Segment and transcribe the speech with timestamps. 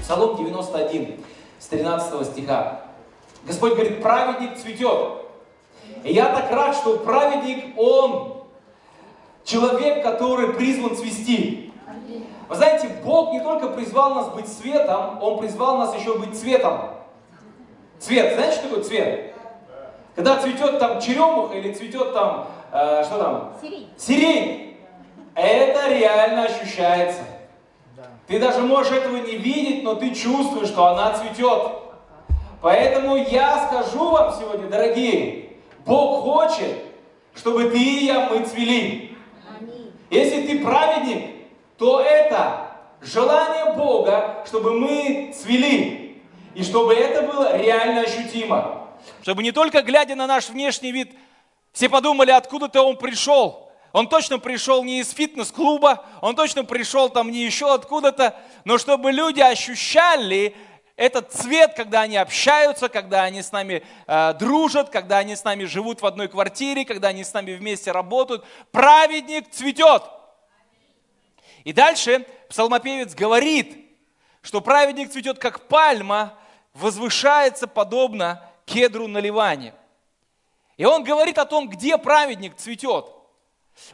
[0.00, 1.20] Псалом 91,
[1.58, 2.82] с 13 стиха.
[3.44, 5.24] Господь говорит, праведник цветет.
[6.04, 8.44] И я так рад, что праведник, он
[9.42, 11.63] человек, который призван цвести.
[12.48, 16.90] Вы знаете, Бог не только призвал нас быть светом, Он призвал нас еще быть цветом.
[17.98, 19.34] Цвет, знаете, что такое цвет?
[20.14, 23.52] Когда цветет там черемуха или цветет там, э, что там?
[23.60, 23.88] Сирень.
[23.96, 24.76] Сирень.
[25.34, 27.22] Это реально ощущается.
[28.26, 31.72] Ты даже можешь этого не видеть, но ты чувствуешь, что она цветет.
[32.60, 35.50] Поэтому я скажу вам сегодня, дорогие,
[35.84, 36.84] Бог хочет,
[37.34, 39.16] чтобы ты и я, мы цвели.
[39.58, 39.92] Аминь.
[40.10, 41.33] Если ты праведник,
[41.78, 42.70] то это
[43.00, 46.22] желание Бога, чтобы мы цвели.
[46.54, 48.88] И чтобы это было реально ощутимо.
[49.22, 51.12] Чтобы не только глядя на наш внешний вид,
[51.72, 53.70] все подумали, откуда-то он пришел.
[53.92, 59.12] Он точно пришел не из фитнес-клуба, он точно пришел там не еще откуда-то, но чтобы
[59.12, 60.56] люди ощущали
[60.96, 65.64] этот цвет, когда они общаются, когда они с нами э, дружат, когда они с нами
[65.64, 68.44] живут в одной квартире, когда они с нами вместе работают.
[68.70, 70.02] Праведник цветет.
[71.64, 73.76] И дальше псалмопевец говорит,
[74.42, 76.34] что праведник цветет как пальма,
[76.74, 79.74] возвышается подобно кедру на Ливане.
[80.76, 83.06] И он говорит о том, где праведник цветет.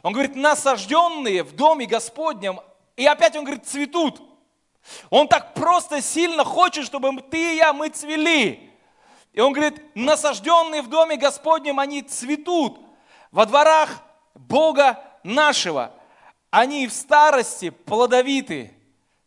[0.03, 2.59] Он говорит, насажденные в доме Господнем,
[2.95, 4.21] и опять он говорит, цветут.
[5.09, 8.71] Он так просто сильно хочет, чтобы ты и я, мы цвели.
[9.33, 12.79] И он говорит, насажденные в доме Господнем, они цветут.
[13.31, 13.89] Во дворах
[14.33, 15.93] Бога нашего.
[16.51, 18.73] Они в старости плодовиты,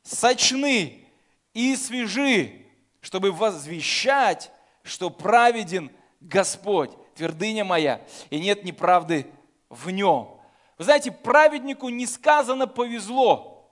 [0.02, 1.06] сочны
[1.54, 2.66] и свежи,
[3.00, 4.50] чтобы возвещать,
[4.82, 9.26] что праведен Господь, твердыня моя, и нет неправды
[9.70, 10.38] в нем.
[10.76, 13.70] Вы знаете, праведнику несказанно повезло,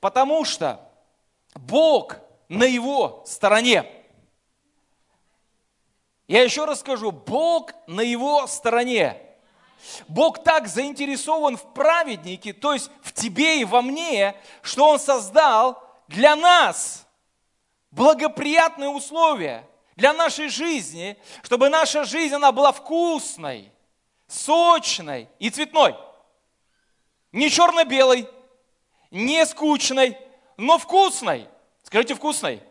[0.00, 0.86] потому что
[1.54, 2.18] Бог
[2.50, 3.86] на его стороне.
[6.28, 9.23] Я еще раз скажу, Бог на его стороне.
[10.08, 15.82] Бог так заинтересован в праведнике, то есть в тебе и во мне, что Он создал
[16.08, 17.06] для нас
[17.90, 23.72] благоприятные условия для нашей жизни, чтобы наша жизнь она была вкусной,
[24.26, 25.94] сочной и цветной.
[27.32, 28.28] Не черно-белой,
[29.10, 30.18] не скучной,
[30.56, 31.48] но вкусной.
[31.82, 32.62] Скажите вкусной.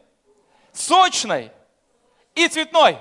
[0.73, 1.51] Сочной
[2.35, 2.97] и цветной.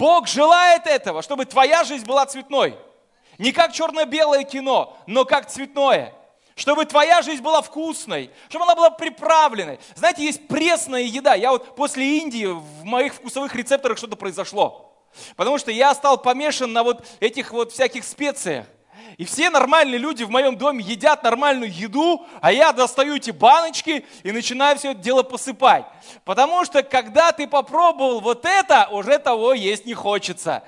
[0.00, 2.74] Бог желает этого, чтобы твоя жизнь была цветной.
[3.36, 6.14] Не как черно-белое кино, но как цветное.
[6.56, 9.78] Чтобы твоя жизнь была вкусной, чтобы она была приправленной.
[9.94, 11.34] Знаете, есть пресная еда.
[11.34, 14.90] Я вот после Индии в моих вкусовых рецепторах что-то произошло.
[15.36, 18.64] Потому что я стал помешан на вот этих вот всяких специях.
[19.20, 24.06] И все нормальные люди в моем доме едят нормальную еду, а я достаю эти баночки
[24.22, 25.84] и начинаю все это дело посыпать.
[26.24, 30.62] Потому что когда ты попробовал вот это, уже того есть не хочется.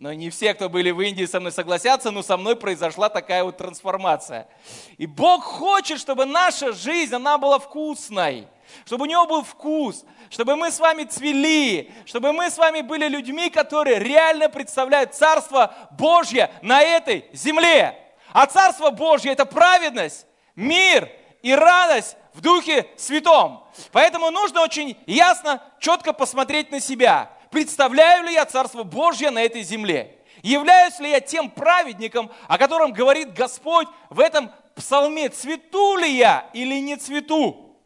[0.00, 3.44] Но не все, кто были в Индии, со мной согласятся, но со мной произошла такая
[3.44, 4.48] вот трансформация.
[4.96, 8.48] И Бог хочет, чтобы наша жизнь, она была вкусной,
[8.86, 13.08] чтобы у него был вкус, чтобы мы с вами цвели, чтобы мы с вами были
[13.08, 17.94] людьми, которые реально представляют Царство Божье на этой земле.
[18.32, 20.24] А Царство Божье– это праведность,
[20.56, 21.10] мир
[21.42, 23.66] и радость в Духе Святом.
[23.92, 27.30] Поэтому нужно очень ясно, четко посмотреть на себя.
[27.50, 30.16] Представляю ли я Царство Божье на этой земле?
[30.42, 35.28] Являюсь ли я тем праведником, о котором говорит Господь в этом псалме?
[35.28, 37.76] Цвету ли я или не цвету?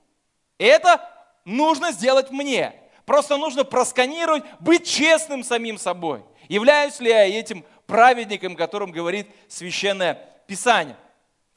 [0.58, 1.00] Это
[1.44, 2.74] нужно сделать мне.
[3.06, 6.22] Просто нужно просканировать, быть честным самим собой.
[6.48, 10.96] Являюсь ли я этим праведником, о котором говорит Священное Писание?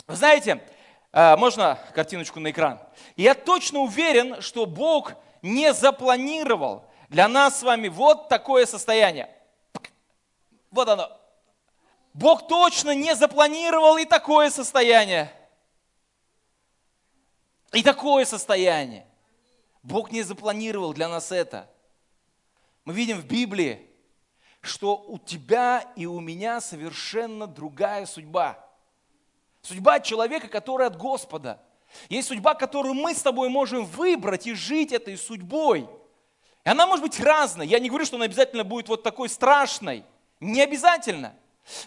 [0.08, 0.62] Вы знаете,
[1.12, 2.80] э, можно картиночку на экран?
[3.16, 9.30] Я точно уверен, что Бог не запланировал для нас с вами вот такое состояние.
[10.72, 11.10] Вот оно.
[12.14, 15.32] Бог точно не запланировал и такое состояние.
[17.74, 19.06] И такое состояние.
[19.84, 21.70] Бог не запланировал для нас это.
[22.86, 23.90] Мы видим в Библии,
[24.62, 28.58] что у тебя и у меня совершенно другая судьба.
[29.62, 31.62] Судьба человека, который от Господа.
[32.10, 35.90] Есть судьба, которую мы с тобой можем выбрать и жить этой судьбой.
[36.68, 37.66] И она может быть разной.
[37.66, 40.04] Я не говорю, что она обязательно будет вот такой страшной.
[40.42, 41.34] Не обязательно.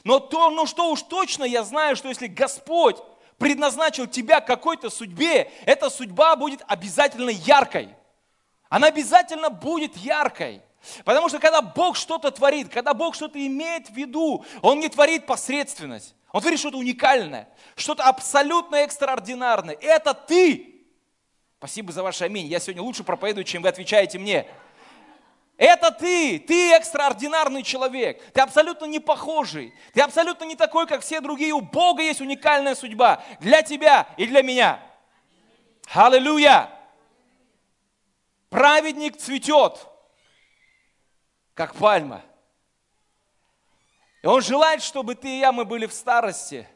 [0.05, 2.97] Но то, ну что уж точно я знаю, что если Господь
[3.37, 7.91] предназначил тебя какой-то судьбе, эта судьба будет обязательно яркой.
[8.71, 10.62] Она обязательно будет яркой.
[11.05, 15.27] Потому что когда Бог что-то творит, когда Бог что-то имеет в виду, Он не творит
[15.27, 16.15] посредственность.
[16.32, 19.77] Он творит что-то уникальное, что-то абсолютно экстраординарное.
[19.79, 20.87] Это ты.
[21.59, 22.47] Спасибо за ваше аминь.
[22.47, 24.47] Я сегодня лучше проповедую, чем вы отвечаете мне.
[25.60, 31.20] Это ты, ты экстраординарный человек, ты абсолютно не похожий, ты абсолютно не такой, как все
[31.20, 31.52] другие.
[31.52, 34.82] У Бога есть уникальная судьба для тебя и для меня.
[35.92, 36.70] Аллилуйя!
[38.48, 39.86] Праведник цветет,
[41.52, 42.22] как пальма.
[44.22, 46.66] И он желает, чтобы ты и я, мы были в старости.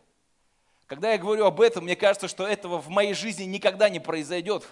[0.89, 4.69] Когда я говорю об этом, мне кажется, что этого в моей жизни никогда не произойдет.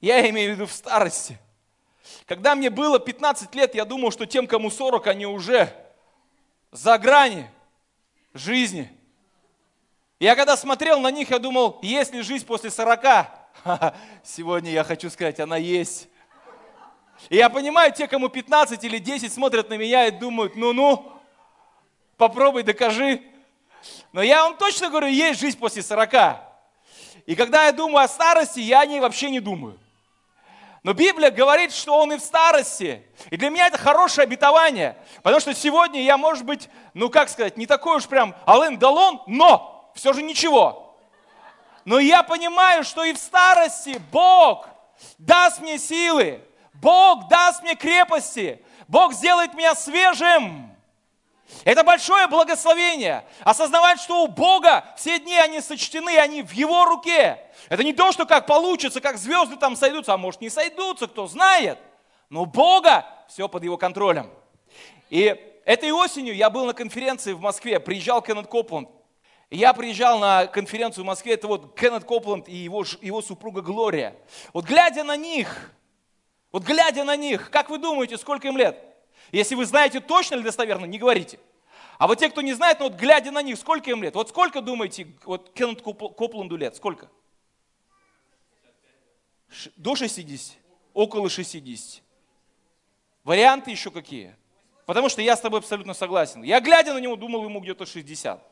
[0.00, 1.40] Я имею в виду в старости.
[2.26, 5.74] Когда мне было 15 лет, я думал, что тем, кому 40, они уже
[6.70, 7.50] за грани
[8.34, 8.90] жизни.
[10.20, 13.00] Я когда смотрел на них, я думал, есть ли жизнь после 40?
[14.24, 16.08] Сегодня я хочу сказать, она есть.
[17.28, 21.12] И я понимаю, те, кому 15 или 10 смотрят на меня и думают, ну-ну,
[22.16, 23.22] попробуй, докажи.
[24.12, 26.12] Но я вам точно говорю, есть жизнь после 40.
[27.26, 29.78] И когда я думаю о старости, я о ней вообще не думаю.
[30.88, 33.06] Но Библия говорит, что он и в старости.
[33.28, 34.96] И для меня это хорошее обетование.
[35.22, 39.20] Потому что сегодня я, может быть, ну как сказать, не такой уж прям Ален Далон,
[39.26, 40.98] но все же ничего.
[41.84, 44.66] Но я понимаю, что и в старости Бог
[45.18, 46.40] даст мне силы.
[46.72, 48.64] Бог даст мне крепости.
[48.86, 50.74] Бог сделает меня свежим.
[51.64, 53.24] Это большое благословение.
[53.40, 57.38] Осознавать, что у Бога все дни, они сочтены, они в Его руке.
[57.68, 61.26] Это не то, что как получится, как звезды там сойдутся, а может не сойдутся, кто
[61.26, 61.78] знает.
[62.28, 64.30] Но у Бога все под Его контролем.
[65.10, 68.88] И этой осенью я был на конференции в Москве, приезжал Кеннет Копланд.
[69.50, 74.14] Я приезжал на конференцию в Москве, это вот Кеннет Копланд и его, его супруга Глория.
[74.52, 75.72] Вот глядя на них,
[76.52, 78.84] вот глядя на них, как вы думаете, сколько им лет?
[79.32, 81.38] Если вы знаете точно или достоверно, не говорите.
[81.98, 84.14] А вот те, кто не знает, ну вот глядя на них, сколько им лет?
[84.14, 87.10] Вот сколько думаете, вот Кеннет Копланду лет, сколько?
[89.76, 90.56] До 60,
[90.94, 92.02] около 60.
[93.24, 94.36] Варианты еще какие?
[94.86, 96.42] Потому что я с тобой абсолютно согласен.
[96.42, 98.42] Я, глядя на него, думал, ему где-то 60.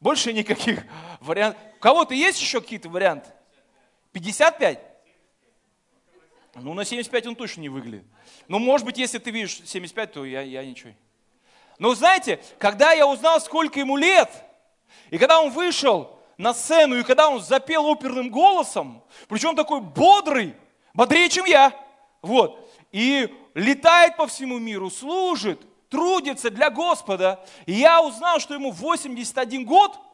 [0.00, 0.84] Больше никаких
[1.20, 1.60] вариантов.
[1.76, 3.30] У кого-то есть еще какие-то варианты?
[4.12, 4.91] 55?
[6.54, 8.04] Ну, на 75 он точно не выглядит.
[8.46, 10.92] Ну, может быть, если ты видишь 75, то я, я ничего.
[11.78, 14.30] Но знаете, когда я узнал, сколько ему лет,
[15.10, 20.54] и когда он вышел на сцену, и когда он запел оперным голосом, причем такой бодрый,
[20.92, 21.72] бодрее, чем я,
[22.20, 28.70] вот, и летает по всему миру, служит, трудится для Господа, и я узнал, что ему
[28.70, 29.98] 81 год–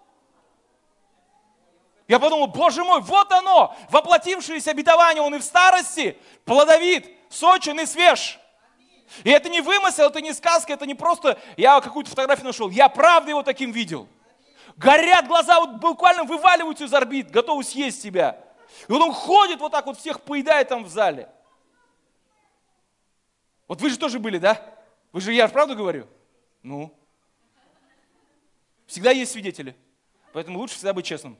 [2.08, 6.16] я подумал, боже мой, вот оно, воплотившееся обетование, он и в старости
[6.46, 8.40] плодовит, сочен и свеж.
[9.24, 12.70] И это не вымысел, это не сказка, это не просто я какую-то фотографию нашел.
[12.70, 14.08] Я правда его таким видел.
[14.76, 18.42] Горят глаза, вот буквально вываливаются из орбит, готовы съесть себя.
[18.88, 21.28] И он ходит вот так вот, всех поедает там в зале.
[23.66, 24.62] Вот вы же тоже были, да?
[25.12, 26.06] Вы же, я правду говорю?
[26.62, 26.94] Ну.
[28.86, 29.76] Всегда есть свидетели.
[30.32, 31.38] Поэтому лучше всегда быть честным.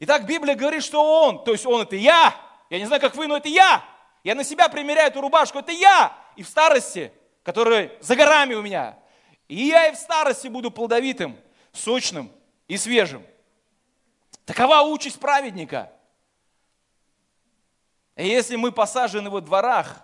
[0.00, 2.34] Итак, Библия говорит, что Он, то есть Он это я.
[2.70, 3.84] Я не знаю, как вы, но это я.
[4.22, 6.16] Я на себя примеряю эту рубашку, это я.
[6.36, 8.98] И в старости, которая за горами у меня.
[9.48, 11.36] И я и в старости буду плодовитым,
[11.72, 12.32] сочным
[12.66, 13.24] и свежим.
[14.46, 15.92] Такова участь праведника.
[18.16, 20.02] И если мы посажены во дворах,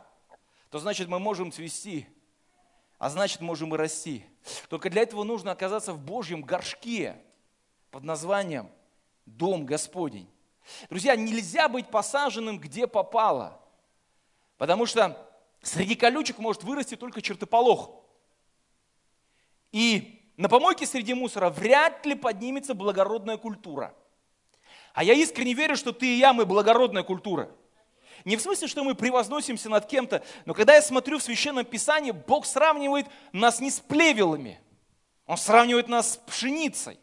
[0.71, 2.07] то значит мы можем цвести,
[2.99, 4.25] а значит можем и расти.
[4.69, 7.17] Только для этого нужно оказаться в Божьем горшке
[7.91, 8.71] под названием
[9.37, 10.29] дом Господень.
[10.89, 13.61] Друзья, нельзя быть посаженным где попало,
[14.59, 15.17] потому что
[15.63, 17.91] среди колючек может вырасти только чертополох.
[19.73, 23.95] И на помойке среди мусора вряд ли поднимется благородная культура.
[24.93, 27.51] А я искренне верю, что ты и я, мы благородная культура.
[28.25, 32.11] Не в смысле, что мы превозносимся над кем-то, но когда я смотрю в Священном Писании,
[32.11, 34.61] Бог сравнивает нас не с плевелами,
[35.27, 36.99] Он сравнивает нас с пшеницей.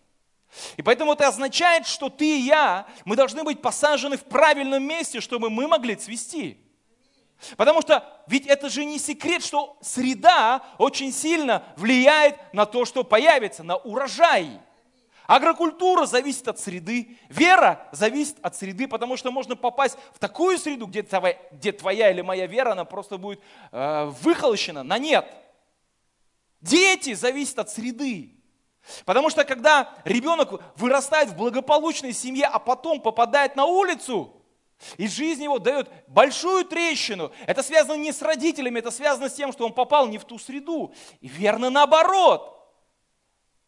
[0.75, 5.21] И поэтому это означает, что ты и я, мы должны быть посажены в правильном месте,
[5.21, 6.57] чтобы мы могли цвести.
[7.55, 13.03] Потому что ведь это же не секрет, что среда очень сильно влияет на то, что
[13.03, 14.59] появится, на урожай.
[15.27, 20.87] Агрокультура зависит от среды, вера зависит от среды, потому что можно попасть в такую среду,
[20.87, 23.41] где твоя, где твоя или моя вера, она просто будет
[23.73, 25.27] э, выхолощена на нет.
[26.61, 28.37] Дети зависят от среды.
[29.05, 34.33] Потому что когда ребенок вырастает в благополучной семье, а потом попадает на улицу,
[34.97, 37.31] и жизнь его дает большую трещину.
[37.45, 40.37] Это связано не с родителями, это связано с тем, что он попал не в ту
[40.37, 40.93] среду.
[41.19, 42.53] И верно наоборот.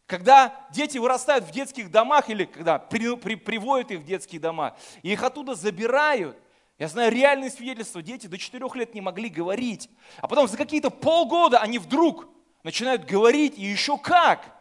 [0.06, 4.76] Когда дети вырастают в детских домах или когда при, при, приводят их в детские дома,
[5.04, 6.36] и их оттуда забирают,
[6.80, 10.90] я знаю реальные свидетельства, дети до 4 лет не могли говорить, а потом за какие-то
[10.90, 12.28] полгода они вдруг
[12.64, 14.59] начинают говорить, и еще как,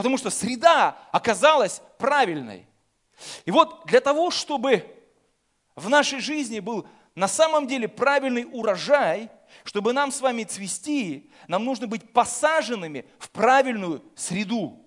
[0.00, 2.66] потому что среда оказалась правильной.
[3.44, 4.86] И вот для того, чтобы
[5.76, 9.28] в нашей жизни был на самом деле правильный урожай,
[9.62, 14.82] чтобы нам с вами цвести, нам нужно быть посаженными в правильную среду.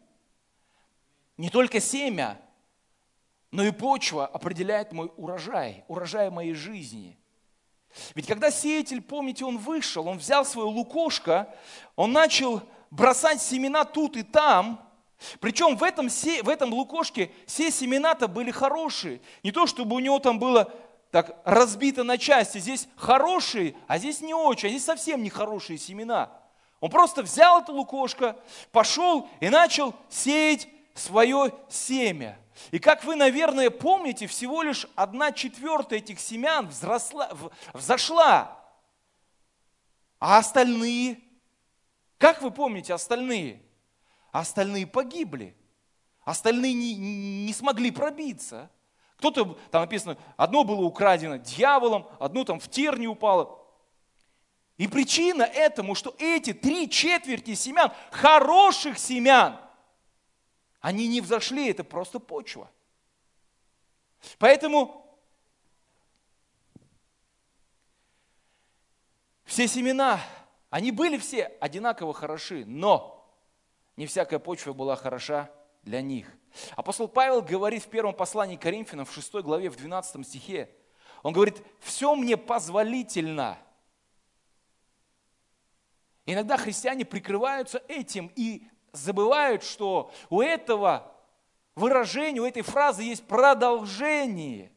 [1.38, 2.41] Не только семя,
[3.51, 7.20] но и почва определяет мой урожай, урожай моей жизни.
[8.15, 11.53] Ведь когда сеятель, помните, он вышел, он взял свое лукошко,
[11.96, 14.82] он начал бросать семена тут и там,
[15.39, 19.22] причем в этом, в этом лукошке все семена-то были хорошие.
[19.44, 20.72] Не то, чтобы у него там было
[21.12, 22.58] так разбито на части.
[22.58, 26.32] Здесь хорошие, а здесь не очень, а здесь совсем не хорошие семена.
[26.80, 28.36] Он просто взял это лукошко,
[28.72, 32.38] пошел и начал сеять свое семя.
[32.72, 37.32] И как вы, наверное, помните, всего лишь одна четвертая этих семян взросла,
[37.74, 38.60] взошла.
[40.20, 41.20] А остальные,
[42.18, 43.62] как вы помните, остальные?
[44.33, 45.55] Остальные погибли.
[46.25, 46.95] Остальные не,
[47.45, 48.71] не смогли пробиться.
[49.17, 53.63] Кто-то, там написано, одно было украдено дьяволом, одно там в терни упало.
[54.77, 59.61] И причина этому, что эти три четверти семян, хороших семян,
[60.81, 62.71] они не взошли, это просто почва.
[64.39, 65.15] Поэтому
[69.45, 70.19] все семена,
[70.71, 73.12] они были все одинаково хороши, но
[73.95, 75.51] не всякая почва была хороша
[75.83, 76.27] для них.
[76.75, 80.69] Апостол Павел говорит в первом послании Коринфянам в 6 главе, в 12 стихе,
[81.23, 83.57] он говорит, все мне позволительно.
[86.25, 91.12] Иногда христиане прикрываются этим и забывают, что у этого
[91.75, 94.71] выражения, у этой фразы есть продолжение.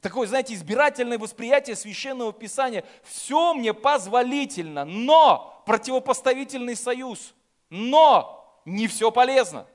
[0.00, 2.84] Такое, знаете, избирательное восприятие священного писания.
[3.02, 7.34] Все мне позволительно, но противопоставительный союз.
[7.70, 9.66] Но не все полезно.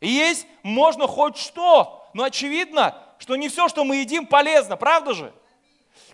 [0.00, 5.32] Есть можно хоть что, но очевидно, что не все, что мы едим, полезно, правда же?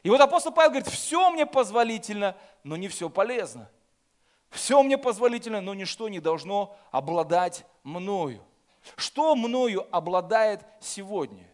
[0.02, 3.70] И вот апостол Павел говорит, все мне позволительно, но не все полезно.
[4.50, 8.42] Все мне позволительно, но ничто не должно обладать мною.
[8.96, 11.46] Что мною обладает сегодня?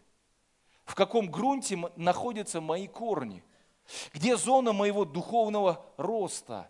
[0.85, 3.43] В каком грунте находятся мои корни?
[4.13, 6.69] Где зона моего духовного роста?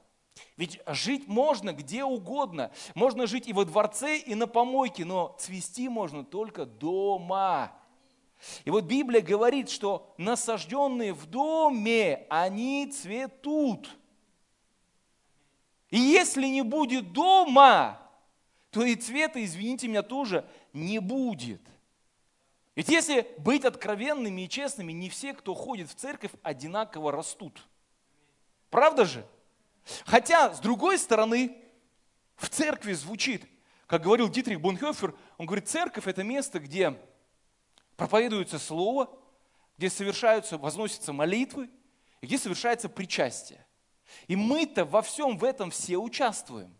[0.58, 2.72] Ведь жить можно где угодно.
[2.96, 7.72] Можно жить и во дворце, и на помойке, но цвести можно только дома.
[8.66, 13.90] И вот Библия говорит, что насажденные в доме, они цветут–
[15.94, 18.02] и если не будет дома,
[18.72, 21.62] то и цвета, извините меня, тоже не будет.
[22.74, 27.68] Ведь если быть откровенными и честными, не все, кто ходит в церковь, одинаково растут.
[28.72, 29.24] Правда же?
[30.06, 31.58] Хотя, с другой стороны,
[32.36, 33.46] в церкви звучит,
[33.88, 37.00] как говорил Дитрих Бонхёфер, он говорит, церковь это место, где
[37.96, 39.10] проповедуется слово,
[39.78, 41.70] где совершаются, возносятся молитвы,
[42.22, 43.66] и где совершается причастие.
[44.28, 46.74] И мы-то во всем в этом все участвуем.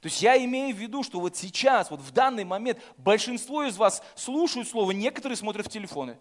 [0.00, 3.76] То есть я имею в виду, что вот сейчас, вот в данный момент, большинство из
[3.76, 6.18] вас слушают слово, некоторые смотрят в телефоны.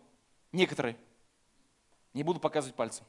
[0.52, 0.98] Некоторые.
[2.14, 3.06] Не буду показывать пальцем.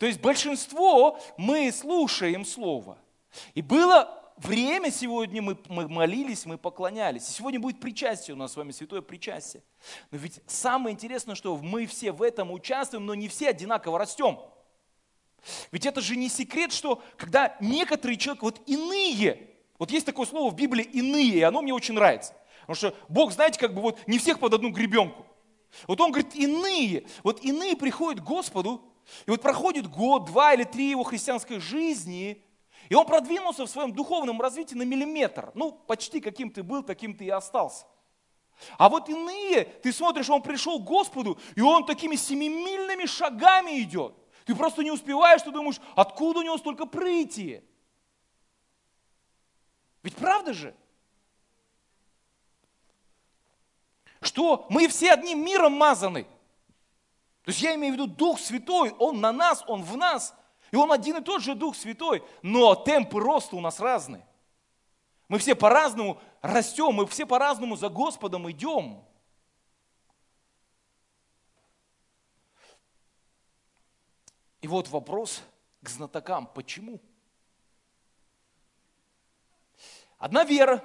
[0.00, 2.96] То есть большинство мы слушаем слово.
[3.52, 7.26] И было время сегодня мы, мы молились, мы поклонялись.
[7.26, 9.62] Сегодня будет причастие у нас с вами, святое причастие.
[10.10, 14.38] Но ведь самое интересное, что мы все в этом участвуем, но не все одинаково растем.
[15.70, 20.50] Ведь это же не секрет, что когда некоторые человек, вот иные, вот есть такое слово
[20.50, 22.34] в Библии иные, и оно мне очень нравится.
[22.62, 25.26] Потому что Бог, знаете, как бы вот не всех под одну гребенку.
[25.86, 28.89] Вот он говорит, иные, вот иные приходят к Господу,
[29.26, 32.44] и вот проходит год, два или три его христианской жизни,
[32.88, 35.52] и он продвинулся в своем духовном развитии на миллиметр.
[35.54, 37.86] Ну, почти каким ты был, таким ты и остался.
[38.78, 44.14] А вот иные, ты смотришь, он пришел к Господу, и он такими семимильными шагами идет.
[44.44, 47.62] Ты просто не успеваешь, ты думаешь, откуда у него столько прыти?
[50.02, 50.74] Ведь правда же?
[54.20, 56.26] Что мы все одним миром мазаны.
[57.44, 60.34] То есть я имею в виду Дух Святой, Он на нас, Он в нас–
[60.70, 64.26] И он один и тот же Дух Святой, но темпы роста у нас разные.
[65.28, 69.04] Мы все по-разному растем, мы все по-разному за Господом идем.
[74.60, 75.42] И вот вопрос
[75.80, 76.46] к знатокам.
[76.46, 77.00] Почему?
[80.18, 80.84] Одна вера,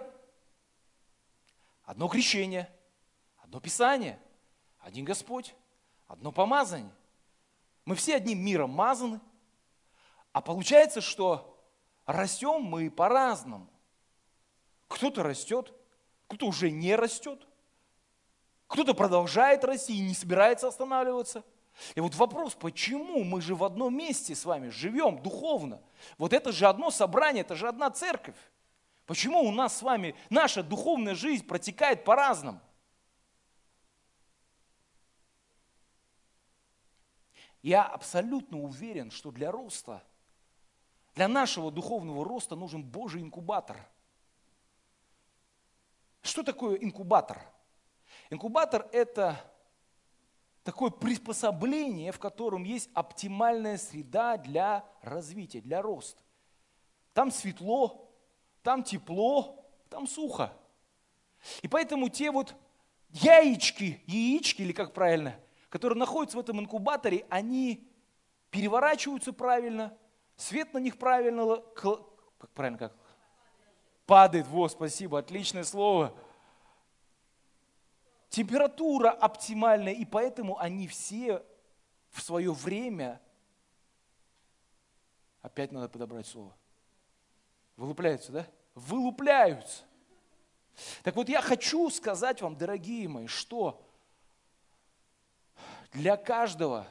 [1.83, 2.73] одно крещение,
[3.37, 4.19] одно Писание,
[4.79, 5.53] один Господь,
[6.07, 6.93] одно помазание.
[7.85, 9.19] Мы все одним миром мазаны,
[10.31, 11.63] а получается, что
[12.05, 13.69] растем мы по-разному.
[14.87, 15.73] Кто-то растет,
[16.27, 17.47] кто-то уже не растет,
[18.67, 21.43] кто-то продолжает расти и не собирается останавливаться–
[21.95, 25.81] и вот вопрос, почему мы же в одном месте с вами живем духовно?
[26.17, 28.35] Вот это же одно собрание, это же одна церковь.
[29.05, 32.59] Почему у нас с вами наша духовная жизнь протекает по-разному?
[37.65, 40.03] Я абсолютно уверен, что для роста,
[41.15, 43.75] для нашего духовного роста нужен Божий инкубатор.
[46.21, 47.41] Что такое инкубатор?
[48.29, 49.41] Инкубатор– это
[50.63, 56.21] такое приспособление, в котором есть оптимальная среда для развития, для роста.
[57.13, 58.15] Там светло,
[58.61, 60.53] там тепло, там сухо.
[61.63, 62.53] И поэтому те вот
[63.09, 65.35] яички, яички, или как правильно,
[65.75, 67.85] которые находятся в этом инкубаторе, они
[68.49, 69.93] переворачиваются правильно,
[70.37, 72.95] свет на них правильно, как правильно, как?
[74.05, 76.17] Падает, во, спасибо, отличное слово–
[78.29, 81.45] температура оптимальная, и поэтому они все
[82.11, 83.21] в свое время,
[85.41, 86.55] опять надо подобрать слово,
[87.75, 88.47] вылупляются, да?
[88.75, 89.83] Вылупляются.
[91.03, 93.84] Так вот я хочу сказать вам, дорогие мои, что
[95.95, 96.87] для каждого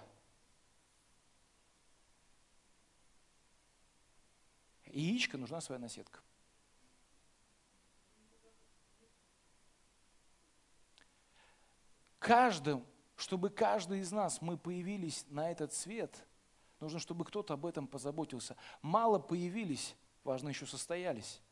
[4.87, 6.25] яичка нужна своя наседка.
[12.25, 12.83] каждым,
[13.17, 16.27] чтобы каждый из нас, мы появились на этот свет,
[16.81, 18.57] нужно, чтобы кто-то об этом позаботился.
[18.81, 21.43] Мало появились, важно еще состоялись.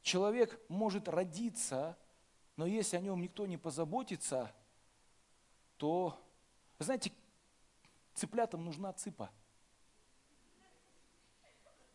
[0.00, 1.98] Человек может родиться,
[2.56, 4.50] но если о нем никто не позаботится,
[5.76, 6.18] то,
[6.82, 7.12] знаете,
[8.14, 9.30] цыплятам нужна цыпа.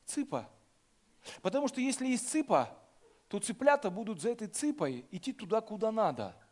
[0.05, 0.49] Цыпа.
[1.41, 2.77] Потому что если есть цыпа,
[3.27, 6.35] то цыплята будут за этой цыпой идти туда, куда надо–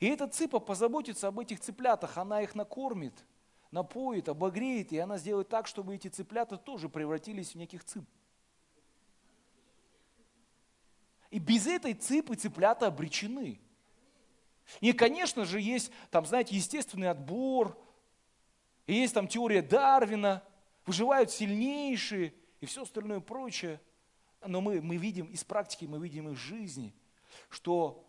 [0.00, 3.24] и эта цыпа позаботится об этих цыплятах, она их накормит,
[3.70, 8.04] напоит, обогреет, и она сделает так, чтобы эти цыплята тоже превратились в неких цып.
[11.30, 13.60] И без этой цыпы цыплята обречены.
[14.80, 17.78] И, конечно же, есть там, знаете, естественный отбор,
[18.86, 20.42] и есть там теория Дарвина,
[20.86, 23.80] выживают сильнейшие и все остальное прочее.
[24.46, 26.94] Но мы, мы видим из практики, мы видим из жизни,
[27.48, 28.06] что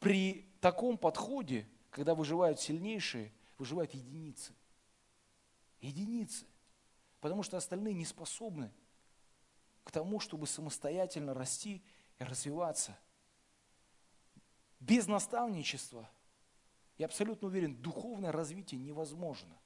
[0.00, 4.52] при таком подходе, когда выживают сильнейшие, выживают единицы.
[5.80, 6.46] Единицы.
[7.20, 8.72] Потому что остальные не способны
[9.84, 11.82] к тому, чтобы самостоятельно расти
[12.18, 12.98] и развиваться.
[14.82, 16.10] Без наставничества,
[16.98, 19.56] я абсолютно уверен, духовное развитие невозможно.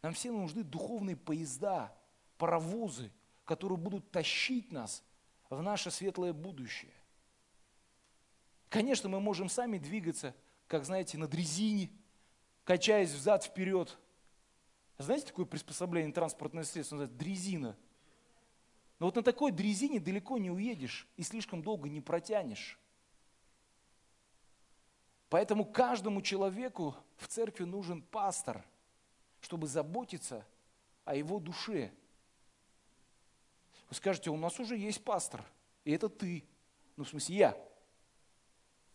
[0.00, 1.94] Нам всем нужны духовные поезда,
[2.38, 3.12] паровозы,
[3.44, 5.04] которые будут тащить нас
[5.50, 6.94] в наше светлое будущее.
[8.70, 10.34] Конечно, мы можем сами двигаться,
[10.68, 11.90] как знаете, на дрезине,
[12.64, 13.98] качаясь взад-вперед.
[14.96, 17.76] Знаете такое приспособление транспортное средство, называется дрезина?
[19.00, 22.78] Но вот на такой дрезине далеко не уедешь и слишком долго не протянешь.
[25.28, 28.64] Поэтому каждому человеку в церкви нужен пастор,
[29.40, 30.46] чтобы заботиться
[31.04, 31.92] о его душе.
[33.88, 35.44] Вы скажете, у нас уже есть пастор,
[35.84, 36.44] и это ты.
[36.96, 37.66] Ну, в смысле, я.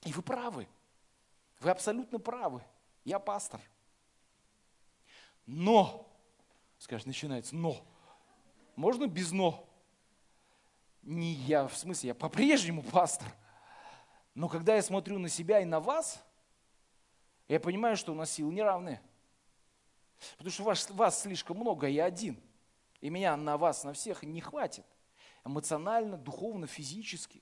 [0.03, 0.67] И вы правы.
[1.59, 2.63] Вы абсолютно правы.
[3.03, 3.61] Я пастор.
[5.45, 6.09] Но,
[6.77, 7.85] скажешь, начинается но.
[8.75, 9.67] Можно без но?
[11.03, 13.27] Не я, в смысле, я по-прежнему пастор.
[14.33, 16.23] Но когда я смотрю на себя и на вас,
[17.47, 19.01] я понимаю, что у нас силы неравные.
[20.37, 22.39] Потому что вас, вас слишком много, я один.
[23.01, 24.85] И меня на вас, на всех не хватит.
[25.43, 27.41] Эмоционально, духовно, физически.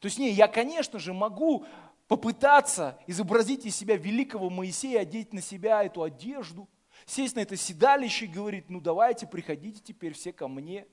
[0.00, 1.66] То есть, не, я, конечно же, могу
[2.08, 6.68] попытаться изобразить из себя великого Моисея, одеть на себя эту одежду,
[7.04, 10.86] сесть на это седалище и говорить, ну давайте, приходите теперь все ко мне.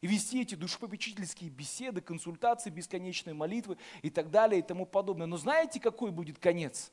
[0.00, 5.26] И вести эти душепопечительские беседы, консультации, бесконечные молитвы и так далее и тому подобное.
[5.26, 6.92] Но знаете, какой будет конец?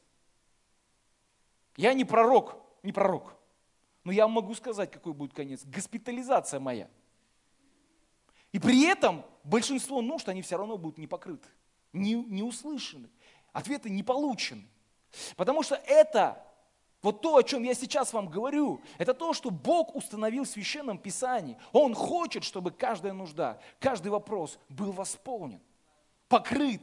[1.77, 3.35] Я не пророк, не пророк.
[4.03, 5.63] Но я могу сказать, какой будет конец.
[5.65, 6.89] Госпитализация моя.
[8.51, 11.49] И при этом большинство нужд, они все равно будут не покрыты,
[11.91, 13.09] не, не услышаны,
[13.51, 14.65] ответы не получены.
[15.35, 16.41] Потому что это,
[17.05, 20.97] вот то, о чем я сейчас вам говорю, это то, что Бог установил в Священном
[20.97, 21.55] Писании.
[21.71, 25.61] Он хочет, чтобы каждая нужда, каждый вопрос был восполнен,
[26.27, 26.81] покрыт.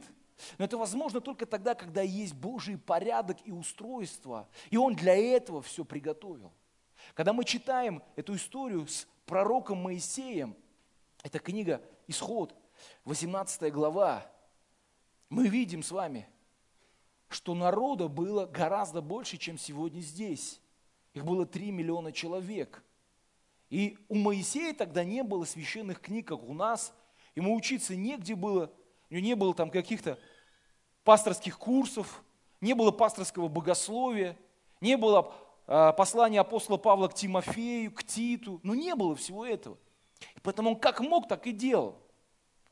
[0.57, 4.47] Но это возможно только тогда, когда есть Божий порядок и устройство.
[4.69, 6.53] И Он для этого все приготовил.
[7.15, 10.55] Когда мы читаем эту историю с пророком Моисеем,
[11.21, 12.55] это книга Исход,
[13.03, 14.25] 18 глава.
[15.27, 16.29] Мы видим с вами,
[17.33, 20.59] что народа было гораздо больше, чем сегодня здесь.
[21.13, 22.83] Их было 3 миллиона человек.
[23.69, 26.93] И у Моисея тогда не было священных книг, как у нас.
[27.35, 28.71] Ему учиться негде было.
[29.09, 30.19] У него не было там каких-то
[31.03, 32.23] пасторских курсов,
[32.61, 34.37] не было пасторского богословия,
[34.79, 35.33] не было
[35.65, 38.59] а, послания апостола Павла к Тимофею, к Титу.
[38.63, 39.77] Ну, не было всего этого.
[40.35, 41.97] И поэтому он как мог, так и делал.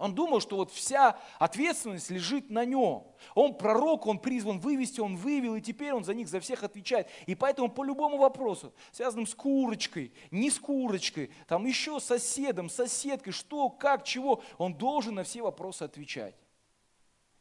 [0.02, 3.04] Он думал, что вот вся ответственность лежит на нем.
[3.36, 7.08] Он пророк, он призван вывести, он вывел, и теперь он за них, за всех отвечает.
[7.28, 12.68] И поэтому по любому вопросу, связанным с курочкой, не с курочкой, там еще с соседом,
[12.68, 16.34] соседкой, что, как, чего, он должен на все вопросы отвечать.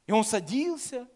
[0.07, 1.09] И он садился,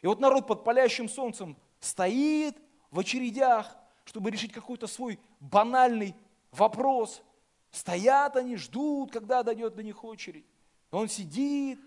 [0.00, 2.56] и вот народ под палящим солнцем стоит
[2.90, 6.16] в очередях, чтобы решить какой-то свой банальный
[6.50, 7.20] вопрос–
[7.70, 10.46] Стоят они, ждут, когда дойдет до них очередь.
[10.90, 11.78] Он сидит,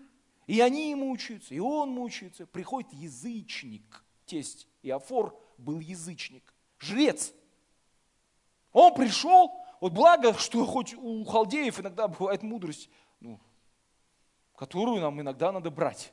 [0.46, 2.46] и они мучаются, и он мучается.
[2.46, 7.32] Приходит язычник, тесть Иофор был язычник, жрец.
[8.72, 12.88] Он пришел, вот благо, что хоть у халдеев иногда бывает мудрость,
[13.20, 13.40] ну,
[14.56, 16.12] которую нам иногда надо брать.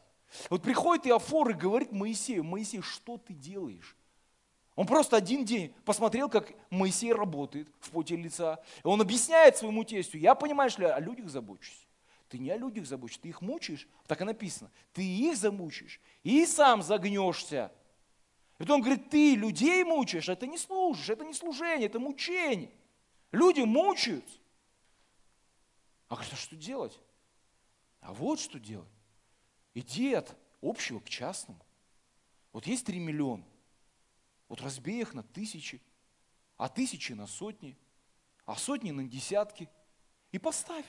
[0.49, 3.95] Вот приходит Иофор и говорит Моисею, Моисей, что ты делаешь?
[4.75, 8.63] Он просто один день посмотрел, как Моисей работает в поте лица.
[8.84, 11.88] И он объясняет своему тестю, я, понимаешь ли, о людях забочусь.
[12.30, 14.72] Ты не о людях забочишься, ты их мучаешь, так и написано.
[14.94, 17.72] Ты их замучаешь и сам загнешься.
[18.60, 22.72] И потом говорит, ты людей мучаешь, это не служишь, это не служение, это мучение.
[23.32, 24.38] Люди мучаются.
[26.08, 27.00] А говорит, а что делать?
[28.00, 28.88] А вот что делать.
[29.74, 31.65] Иди от общего к частному.
[32.54, 33.46] Вот есть три миллиона.
[34.48, 35.82] Вот разбей их на тысячи,
[36.58, 37.76] а тысячи на сотни,
[38.46, 39.68] а сотни на десятки.
[40.32, 40.86] И поставь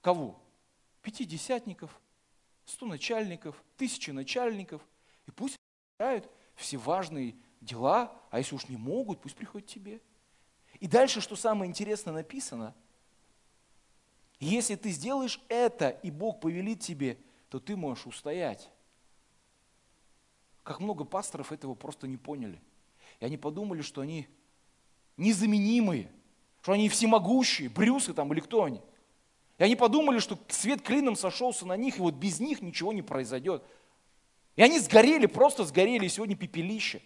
[0.00, 0.41] кого?
[1.02, 2.00] Пятидесятников,
[2.64, 4.80] сто начальников, тысячи начальников.
[5.26, 5.56] И пусть
[5.98, 10.00] решают все важные дела, а если уж не могут, пусть приходят тебе.
[10.80, 12.74] И дальше, что самое интересное написано,
[14.40, 18.70] если ты сделаешь это, и Бог повелит тебе, то ты можешь устоять.
[20.62, 22.60] Как много пасторов этого просто не поняли–
[23.22, 24.26] и они подумали, что они
[25.16, 26.10] незаменимые,
[26.60, 28.80] что они всемогущие, брюсы там или кто они.
[29.62, 33.00] И они подумали, что свет клином сошелся на них, и вот без них ничего не
[33.00, 33.62] произойдет.
[34.56, 37.00] И они сгорели, просто сгорели, и сегодня пепелище.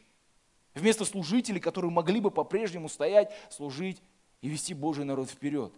[0.74, 4.00] Вместо служителей, которые могли бы по-прежнему стоять, служить
[4.40, 5.74] и вести Божий народ вперед.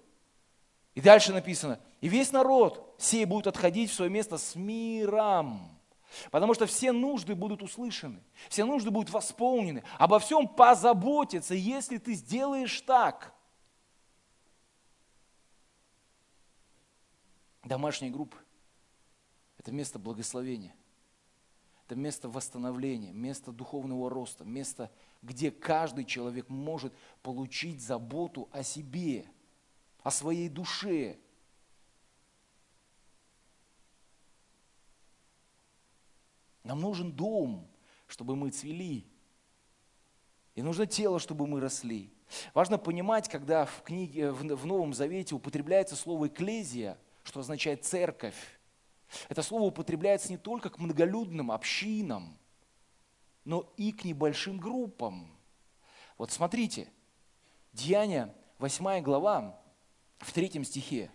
[0.94, 5.80] И дальше написано, и весь народ сей будет отходить в свое место с миром.
[6.30, 9.82] Потому что все нужды будут услышаны, все нужды будут восполнены.
[9.98, 13.34] Обо всем позаботиться, если ты сделаешь так.
[17.68, 18.38] Домашняя группа–
[19.59, 20.74] это место благословения,
[21.85, 29.26] это место восстановления, место духовного роста, место, где каждый человек может получить заботу о себе,
[30.02, 31.18] о своей душе,
[36.64, 37.66] Нам нужен дом,
[38.09, 39.07] чтобы мы цвели.
[40.54, 42.12] И нужно тело, чтобы мы росли.
[42.52, 48.58] Важно понимать, когда в, книге, в Новом Завете употребляется слово «экклезия», что означает «церковь».
[49.28, 52.38] Это слово употребляется не только к многолюдным общинам,
[53.44, 55.30] но и к небольшим группам.
[56.16, 56.90] Вот смотрите,
[57.72, 59.60] Деяния, 8 глава,
[60.18, 61.10] в третьем стихе.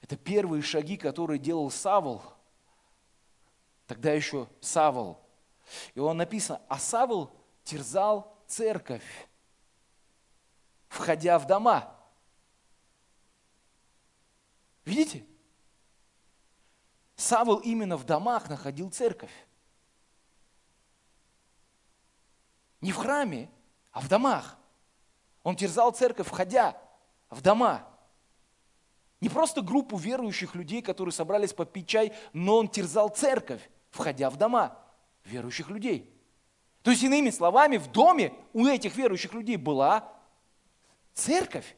[0.00, 2.22] Это первые шаги, которые делал Савол,
[3.86, 5.20] тогда еще Савол.
[5.94, 7.30] И он написано, а Савол
[7.62, 9.28] терзал церковь,
[10.88, 11.93] входя в дома.
[14.84, 15.24] Видите?
[17.16, 19.32] Савол именно в домах находил церковь.
[22.80, 23.50] Не в храме,
[23.92, 24.58] а в домах.
[25.42, 26.76] Он терзал церковь, входя
[27.30, 27.88] в дома.
[29.20, 34.36] Не просто группу верующих людей, которые собрались попить чай, но он терзал церковь, входя в
[34.36, 34.78] дома
[35.24, 36.10] верующих людей.
[36.82, 40.12] То есть, иными словами, в доме у этих верующих людей была
[41.14, 41.74] церковь,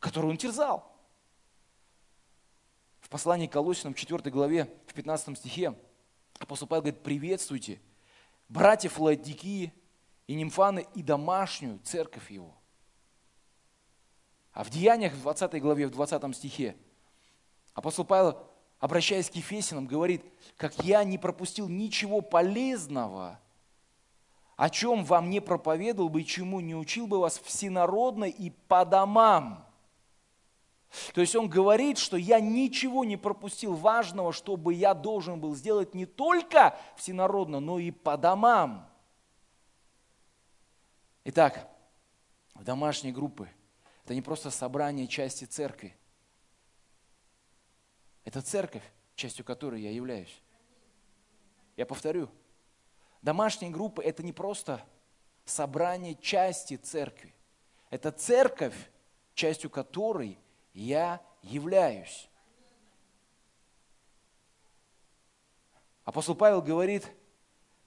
[0.00, 0.91] которую он терзал.
[3.12, 5.74] Послании к Колосинам 4 главе, в 15 стихе,
[6.38, 7.78] апостол Павел говорит, приветствуйте
[8.48, 9.70] братьев Ладикии
[10.26, 12.56] и Нимфаны и домашнюю церковь его.
[14.54, 16.74] А в Деяниях, в 20 главе, в 20 стихе,
[17.74, 18.38] апостол Павел,
[18.78, 20.24] обращаясь к Ефесинам, говорит,
[20.56, 23.38] как я не пропустил ничего полезного,
[24.56, 28.86] о чем вам не проповедовал бы и чему не учил бы вас всенародно и по
[28.86, 29.66] домам.
[31.14, 35.94] То есть он говорит, что я ничего не пропустил важного, чтобы я должен был сделать
[35.94, 38.90] не только всенародно, но и по домам.
[41.24, 41.68] Итак,
[42.54, 43.48] в домашней группы–
[44.04, 45.96] это не просто собрание части церкви.
[48.24, 50.42] Это церковь, частью которой я являюсь.
[51.76, 52.28] Я повторю,
[53.22, 54.84] домашние группы– это не просто
[55.46, 57.34] собрание части церкви.
[57.88, 58.90] Это церковь,
[59.34, 60.38] частью которой
[60.74, 62.28] я являюсь.
[66.04, 67.06] Апостол Павел говорит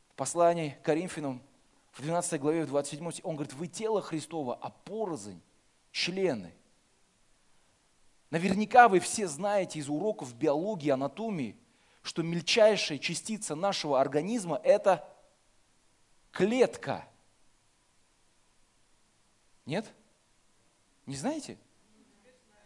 [0.09, 1.41] в послании к Коринфянам
[1.91, 5.41] в 12 главе, в 27 он говорит, вы тело Христова, а порознь
[5.91, 6.53] члены.
[8.29, 11.57] Наверняка вы все знаете из уроков биологии, анатомии,
[12.01, 15.07] что мельчайшая частица нашего организма– это
[16.31, 17.07] клетка.
[19.65, 19.91] Нет?
[21.05, 21.57] Не знаете?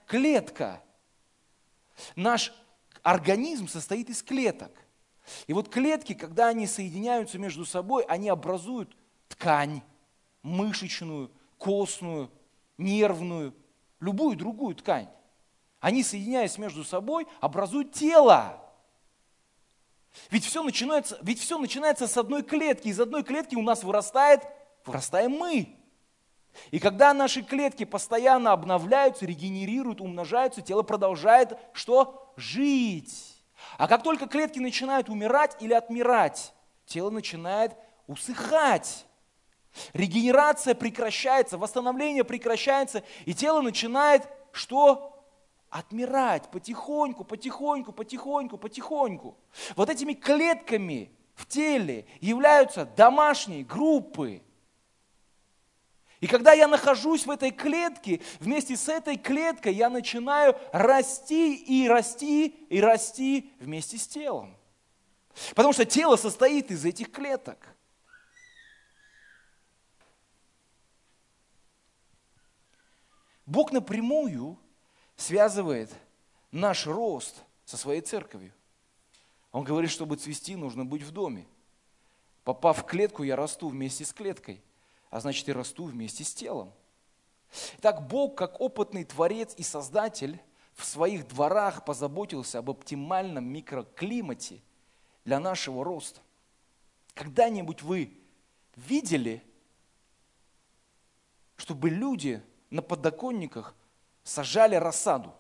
[0.10, 0.82] Клетка.
[2.15, 2.52] Наш
[3.04, 4.72] организм состоит из клеток.
[5.45, 9.84] И вот клетки, когда они соединяются между собой, они образуют ткань
[10.41, 12.32] мышечную, костную,
[12.80, 13.54] нервную,
[14.00, 15.08] любую другую ткань.
[15.80, 18.60] Они, соединяясь между собой, образуют тело.
[20.32, 22.88] Ведь все начинается, ведь все начинается с одной клетки.
[22.88, 24.41] Из одной клетки у нас вырастает,
[24.86, 25.79] вырастаем мы.
[26.72, 32.34] И когда наши клетки постоянно обновляются, регенерируют, умножаются, тело продолжает что?
[32.36, 33.36] Жить.
[33.78, 36.54] А как только клетки начинают умирать или отмирать,
[36.86, 37.76] тело начинает
[38.08, 39.06] усыхать.
[39.93, 45.15] Регенерация прекращается, восстановление прекращается, и тело начинает что?
[45.69, 49.38] Отмирать потихоньку, потихоньку, потихоньку, потихоньку.
[49.76, 54.41] Вот этими клетками в теле являются домашние группы.
[56.19, 61.88] И когда я нахожусь в этой клетке, вместе с этой клеткой я начинаю расти и
[61.88, 64.58] расти и расти вместе с телом.
[65.55, 67.58] Потому что тело состоит из этих клеток.
[73.45, 74.60] Бог напрямую
[75.15, 75.91] связывает
[76.51, 78.53] наш рост со своей церковью.
[79.51, 81.47] Он говорит, чтобы цвести, нужно быть в доме.
[82.43, 84.62] Попав в клетку, я расту вместе с клеткой,
[85.10, 86.74] а значит и расту вместе с телом.
[87.82, 90.39] Так Бог, как опытный творец и создатель,
[90.74, 94.62] в своих дворах позаботился об оптимальном микроклимате
[95.26, 96.22] для нашего роста.
[97.15, 98.17] Когда-нибудь вы
[98.76, 99.43] видели,
[101.58, 103.76] чтобы люди на подоконниках
[104.24, 105.34] сажали рассаду.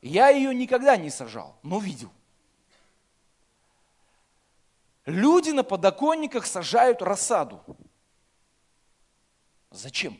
[0.00, 2.10] Я ее никогда не сажал, но видел.
[5.06, 7.62] Люди на подоконниках сажают рассаду.
[9.70, 10.18] Зачем?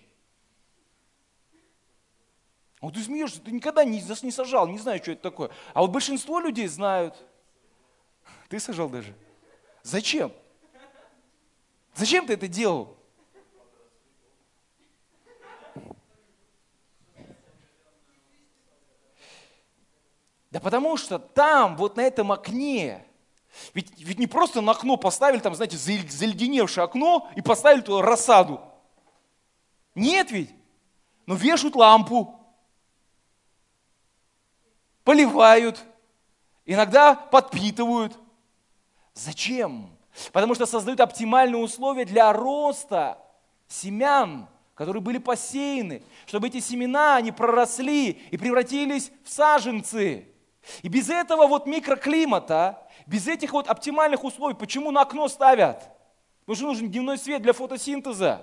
[2.81, 5.51] Вот ты смеешься, ты никогда не, не сажал, не знаю, что это такое.
[5.75, 7.17] А вот большинство людей знают.
[8.49, 9.15] Ты сажал даже.
[9.83, 10.33] Зачем?
[11.95, 12.97] Зачем ты это делал?
[20.51, 23.06] Да потому что там, вот на этом окне,
[23.75, 28.61] ведь, ведь не просто на окно поставили, там, знаете, заледеневшее окно и поставили туда рассаду.
[29.95, 30.51] Нет ведь.
[31.27, 32.39] Но вешают лампу,
[35.03, 35.83] поливают,
[36.65, 38.17] иногда подпитывают.
[39.15, 39.91] Зачем?
[40.33, 43.19] Потому что создают оптимальные условия для роста
[43.67, 50.29] семян, которые были посеяны, чтобы эти семена, они проросли и превратились в саженцы.
[50.83, 55.89] И без этого вот микроклимата, без этих вот оптимальных условий, почему на окно ставят?
[56.41, 58.43] Потому что нужен дневной свет для фотосинтеза.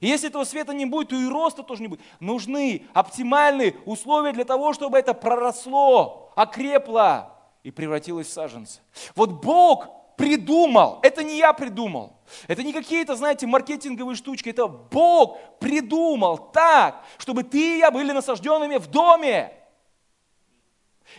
[0.00, 2.00] И если этого света не будет, то и роста тоже не будет.
[2.20, 8.80] Нужны оптимальные условия для того, чтобы это проросло, окрепло и превратилось в саженцы.
[9.14, 12.12] Вот Бог придумал, это не я придумал,
[12.46, 18.12] это не какие-то, знаете, маркетинговые штучки, это Бог придумал так, чтобы ты и я были
[18.12, 19.52] насажденными в доме.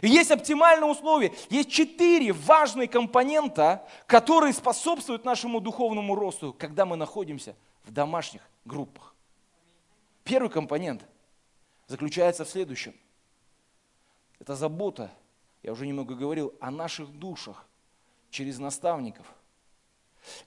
[0.01, 1.33] И есть оптимальные условия.
[1.49, 9.15] Есть четыре важные компонента, которые способствуют нашему духовному росту, когда мы находимся в домашних группах.
[10.23, 11.05] Первый компонент
[11.87, 12.93] заключается в следующем.
[14.39, 15.11] Это забота,
[15.63, 17.65] я уже немного говорил, о наших душах
[18.29, 19.25] через наставников.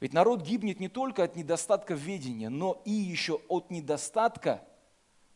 [0.00, 4.62] Ведь народ гибнет не только от недостатка ведения, но и еще от недостатка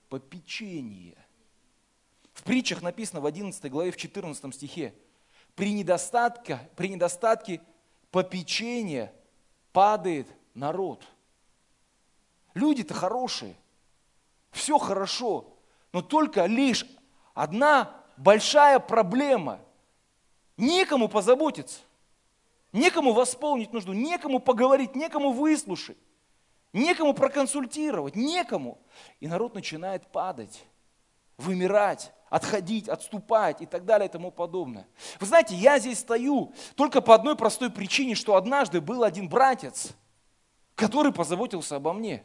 [0.08, 1.16] попечения.
[2.36, 4.94] В притчах написано в 11 главе, в 14 стихе,
[5.54, 7.62] при недостатке, при недостатке
[8.10, 9.10] попечения
[9.72, 11.02] падает народ.
[12.52, 13.56] Люди-то хорошие,
[14.50, 15.56] все хорошо,
[15.94, 16.84] но только лишь
[17.32, 19.58] одна большая проблема.
[20.58, 21.80] Некому позаботиться,
[22.70, 25.96] некому восполнить нужду, некому поговорить, некому выслушать,
[26.74, 28.78] некому проконсультировать, некому.
[29.20, 30.66] И народ начинает падать,
[31.38, 34.86] вымирать отходить, отступать и так далее и тому подобное.
[35.20, 39.92] Вы знаете, я здесь стою только по одной простой причине, что однажды был один братец,
[40.74, 42.22] который позаботился обо мне.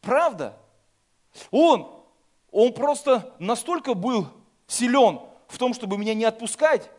[0.00, 0.56] Правда?
[1.50, 2.04] Он,
[2.50, 4.28] он просто настолько был
[4.66, 6.90] силен в том, чтобы меня не отпускать,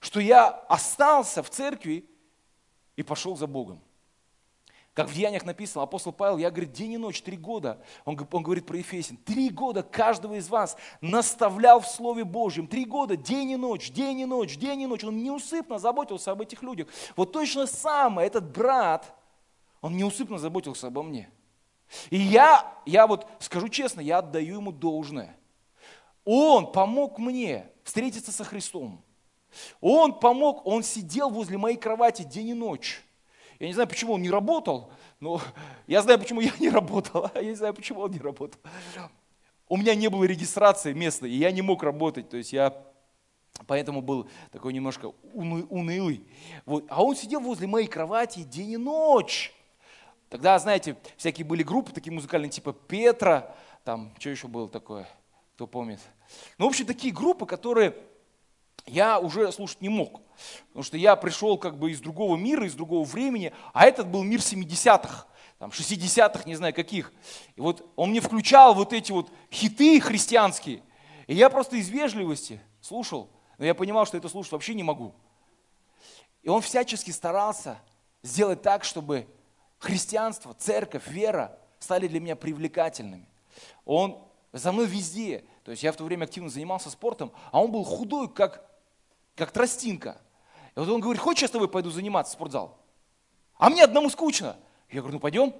[0.00, 2.08] что я остался в церкви
[2.96, 3.80] и пошел за Богом.
[5.00, 8.42] Как в Деяниях написано, апостол Павел, я, говорит, день и ночь, три года, он, он
[8.42, 13.52] говорит про Ефесин, три года каждого из вас наставлял в Слове Божьем, три года, день
[13.52, 16.88] и ночь, день и ночь, день и ночь, он неусыпно заботился об этих людях.
[17.16, 19.16] Вот точно самое, этот брат,
[19.80, 21.30] он неусыпно заботился обо мне.
[22.10, 25.34] И я, я вот скажу честно, я отдаю ему должное.
[26.26, 29.02] Он помог мне встретиться со Христом.
[29.80, 33.02] Он помог, он сидел возле моей кровати день и ночь.
[33.60, 35.40] Я не знаю, почему он не работал, но
[35.86, 37.30] я знаю, почему я не работал.
[37.34, 38.60] Я не знаю, почему он не работал.
[39.68, 42.28] У меня не было регистрации местной, и я не мог работать.
[42.28, 42.74] То есть я
[43.68, 46.26] поэтому был такой немножко унылый.
[46.66, 46.86] Вот.
[46.88, 49.54] А он сидел возле моей кровати день и ночь.
[50.28, 55.06] Тогда, знаете, всякие были группы такие музыкальные, типа Петра, там, что еще было такое,
[55.54, 56.00] кто помнит.
[56.58, 57.94] Ну, в общем, такие группы, которые
[58.86, 60.22] я уже слушать не мог.
[60.68, 64.22] Потому что я пришел как бы из другого мира, из другого времени, а этот был
[64.22, 65.26] мир 70-х,
[65.58, 67.12] там, 60-х, не знаю каких.
[67.56, 70.82] И вот он мне включал вот эти вот хиты христианские.
[71.26, 75.14] И я просто из вежливости слушал, но я понимал, что это слушать вообще не могу.
[76.42, 77.78] И он всячески старался
[78.22, 79.26] сделать так, чтобы
[79.78, 83.28] христианство, церковь, вера стали для меня привлекательными.
[83.84, 84.18] Он
[84.52, 85.44] за мной везде.
[85.64, 88.69] То есть я в то время активно занимался спортом, а он был худой, как
[89.36, 90.20] как тростинка.
[90.76, 92.78] И вот он говорит, хочешь, я с тобой пойду заниматься в спортзал?
[93.58, 94.56] А мне одному скучно.
[94.90, 95.54] Я говорю, ну пойдем.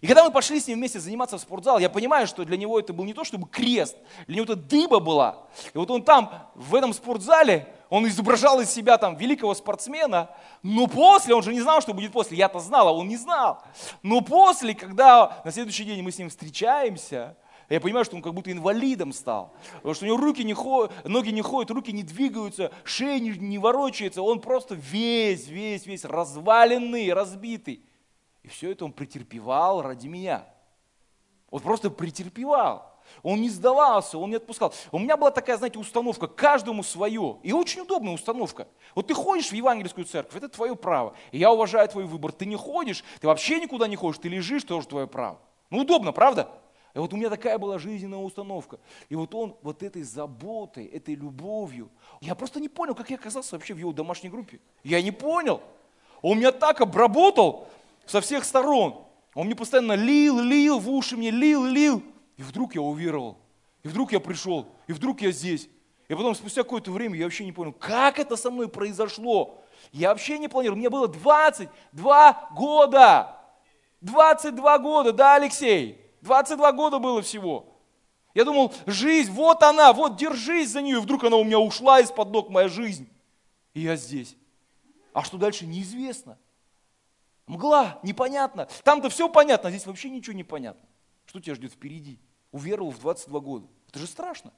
[0.00, 2.78] И когда мы пошли с ним вместе заниматься в спортзал, я понимаю, что для него
[2.78, 5.46] это был не то чтобы крест, для него это дыба была.
[5.72, 10.30] И вот он там, в этом спортзале, он изображал из себя там великого спортсмена,
[10.62, 13.62] но после, он же не знал, что будет после, я-то знал, а он не знал.
[14.02, 17.36] Но после, когда на следующий день мы с ним встречаемся,
[17.68, 19.54] я понимаю, что он как будто инвалидом стал.
[19.76, 23.30] Потому что у него руки не ходят, ноги не ходят, руки не двигаются, шея не,
[23.30, 24.22] не ворочается.
[24.22, 27.82] Он просто весь, весь, весь разваленный, разбитый.
[28.42, 30.46] И все это он претерпевал ради меня.
[31.50, 32.92] Он просто претерпевал.
[33.22, 34.72] Он не сдавался, он не отпускал.
[34.90, 37.38] У меня была такая, знаете, установка, каждому свое.
[37.42, 38.68] И очень удобная установка.
[38.94, 41.14] Вот ты ходишь в евангельскую церковь, это твое право.
[41.30, 42.32] И я уважаю твой выбор.
[42.32, 45.38] Ты не ходишь, ты вообще никуда не ходишь, ты лежишь, тоже твое право.
[45.70, 46.48] Ну удобно, правда?
[46.94, 48.78] И вот у меня такая была жизненная установка.
[49.08, 51.90] И вот он вот этой заботой, этой любовью.
[52.20, 54.60] Я просто не понял, как я оказался вообще в его домашней группе.
[54.84, 55.62] Я не понял.
[56.20, 57.68] Он меня так обработал
[58.04, 59.04] со всех сторон.
[59.34, 62.02] Он мне постоянно лил, лил, в уши мне лил, лил.
[62.36, 63.38] И вдруг я уверовал.
[63.82, 64.66] И вдруг я пришел.
[64.86, 65.68] И вдруг я здесь.
[66.08, 69.62] И потом спустя какое-то время я вообще не понял, как это со мной произошло.
[69.92, 70.78] Я вообще не планировал.
[70.78, 73.38] Мне было 22 года.
[74.02, 76.01] 22 года, да, Алексей?
[76.22, 77.68] 22 года было всего.
[78.34, 80.98] Я думал, жизнь, вот она, вот держись за нее.
[80.98, 83.08] И вдруг она у меня ушла из-под ног, моя жизнь.
[83.74, 84.36] И я здесь.
[85.12, 86.38] А что дальше, неизвестно.
[87.46, 88.68] Мгла, непонятно.
[88.84, 90.88] Там-то все понятно, а здесь вообще ничего не понятно.
[91.26, 92.18] Что тебя ждет впереди?
[92.52, 93.66] Уверовал в 22 года.
[93.88, 94.52] Это же страшно.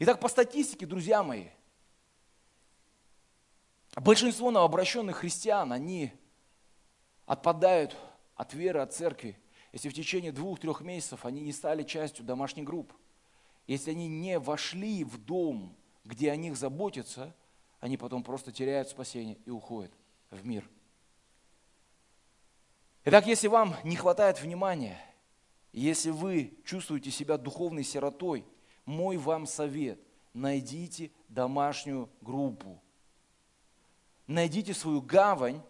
[0.00, 1.48] Итак, по статистике, друзья мои,
[3.96, 6.12] большинство новообращенных христиан, они
[7.30, 7.96] отпадают
[8.34, 9.38] от веры, от церкви,
[9.70, 12.92] если в течение двух-трех месяцев они не стали частью домашней группы,
[13.68, 17.32] если они не вошли в дом, где о них заботятся,
[17.78, 19.92] они потом просто теряют спасение и уходят
[20.32, 20.68] в мир.
[23.04, 24.98] Итак, если вам не хватает внимания,
[25.72, 28.44] Если вы чувствуете себя духовной сиротой,
[28.86, 30.00] мой вам совет–
[30.34, 32.82] найдите домашнюю группу.
[34.26, 35.62] Найдите свою гавань,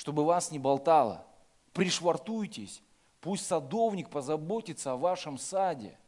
[0.00, 1.26] чтобы вас не болтало.
[1.74, 2.82] Пришвартуйтесь,
[3.20, 5.98] пусть садовник позаботится о вашем саде.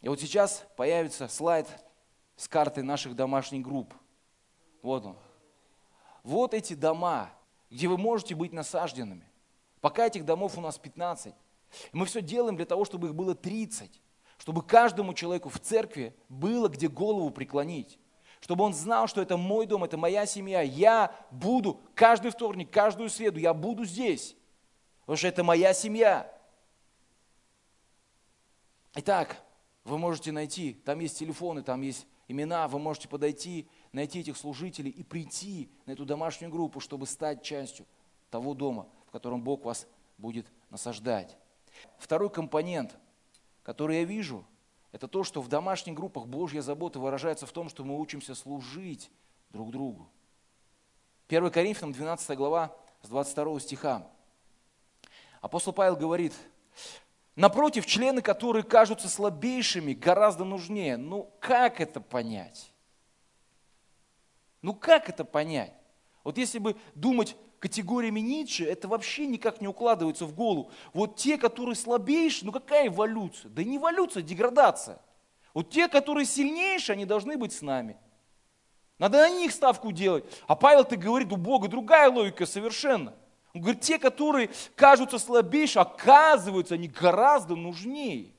[0.00, 1.68] И вот сейчас появится слайд
[2.36, 3.92] с картой наших домашних групп.
[4.80, 5.18] Вот он.
[6.22, 7.34] Вот эти дома,
[7.68, 9.30] где вы можете быть насажденными.
[9.82, 11.34] Пока этих домов у нас 15.
[11.34, 11.36] И
[11.92, 14.00] мы все делаем для того, чтобы их было 30.
[14.38, 17.98] Чтобы каждому человеку в церкви было где голову преклонить.
[18.40, 20.62] Чтобы он знал, что это мой дом, это моя семья.
[20.62, 24.36] Я буду каждый вторник, каждую среду, я буду здесь.
[25.00, 26.32] Потому что это моя семья.
[28.94, 29.42] Итак,
[29.84, 34.90] вы можете найти, там есть телефоны, там есть имена, вы можете подойти, найти этих служителей
[34.90, 37.86] и прийти на эту домашнюю группу, чтобы стать частью
[38.30, 39.86] того дома, в котором Бог вас
[40.18, 41.36] будет насаждать.
[41.98, 42.96] Второй компонент,
[43.62, 44.44] который я вижу,
[44.92, 49.10] это то, что в домашних группах Божья забота выражается в том, что мы учимся служить
[49.50, 50.08] друг другу.
[51.28, 54.10] 1 Коринфянам 12 глава с 22 стиха.
[55.40, 56.32] Апостол Павел говорит,
[57.36, 60.96] напротив, члены, которые кажутся слабейшими, гораздо нужнее.
[60.96, 62.72] Ну как это понять?
[64.62, 65.72] Ну как это понять?
[66.24, 70.70] Вот если бы думать категориями Ницше, это вообще никак не укладывается в голову.
[70.92, 73.50] Вот те, которые слабейшие, ну какая эволюция?
[73.50, 75.00] Да не эволюция, а деградация.
[75.54, 77.96] Вот те, которые сильнейшие, они должны быть с нами.
[78.98, 80.24] Надо на них ставку делать.
[80.46, 83.14] А Павел ты говорит, у Бога другая логика совершенно.
[83.54, 88.34] Он говорит, те, которые кажутся слабейшими, оказываются, они гораздо нужнее.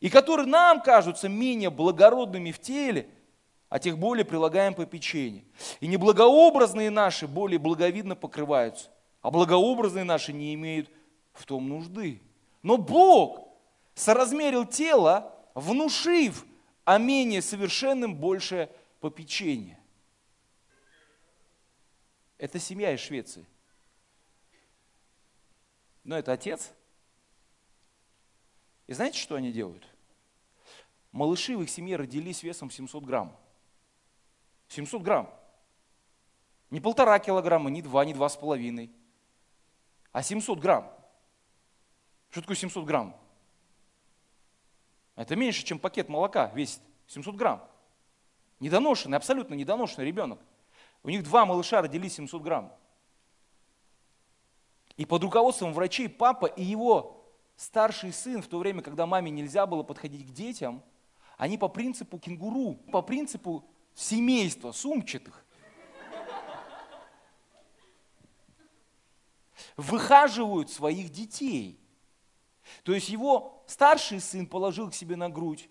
[0.00, 3.08] И которые нам кажутся менее благородными в теле,
[3.74, 5.44] а тех более прилагаем попечение.
[5.80, 8.88] И неблагообразные наши более благовидно покрываются,
[9.20, 10.88] а благообразные наши не имеют
[11.32, 12.22] в том нужды.
[12.62, 13.48] Но Бог
[13.96, 16.46] соразмерил тело, внушив
[16.84, 18.70] о менее совершенным большее
[19.00, 19.80] попечение.
[22.38, 23.44] Это семья из Швеции.
[26.04, 26.70] Но это отец.
[28.86, 29.84] И знаете, что они делают?
[31.10, 33.36] Малыши в их семье родились весом 700 грамм.
[34.68, 35.30] 700 грамм.
[36.70, 38.90] Не полтора килограмма, не два, не два с половиной,
[40.12, 40.90] а 700 грамм.
[42.30, 43.16] Что такое 700 грамм?
[45.16, 46.80] Это меньше, чем пакет молока весит.
[47.06, 47.62] 700 грамм.
[48.60, 50.40] Недоношенный, абсолютно недоношенный ребенок.
[51.02, 52.72] У них два малыша родились 700 грамм.
[54.96, 57.24] И под руководством врачей папа и его
[57.56, 60.82] старший сын, в то время, когда маме нельзя было подходить к детям,
[61.36, 63.64] они по принципу кенгуру, по принципу
[63.94, 65.44] семейство сумчатых.
[69.76, 71.80] Выхаживают своих детей.
[72.82, 75.68] То есть его старший сын положил к себе на грудь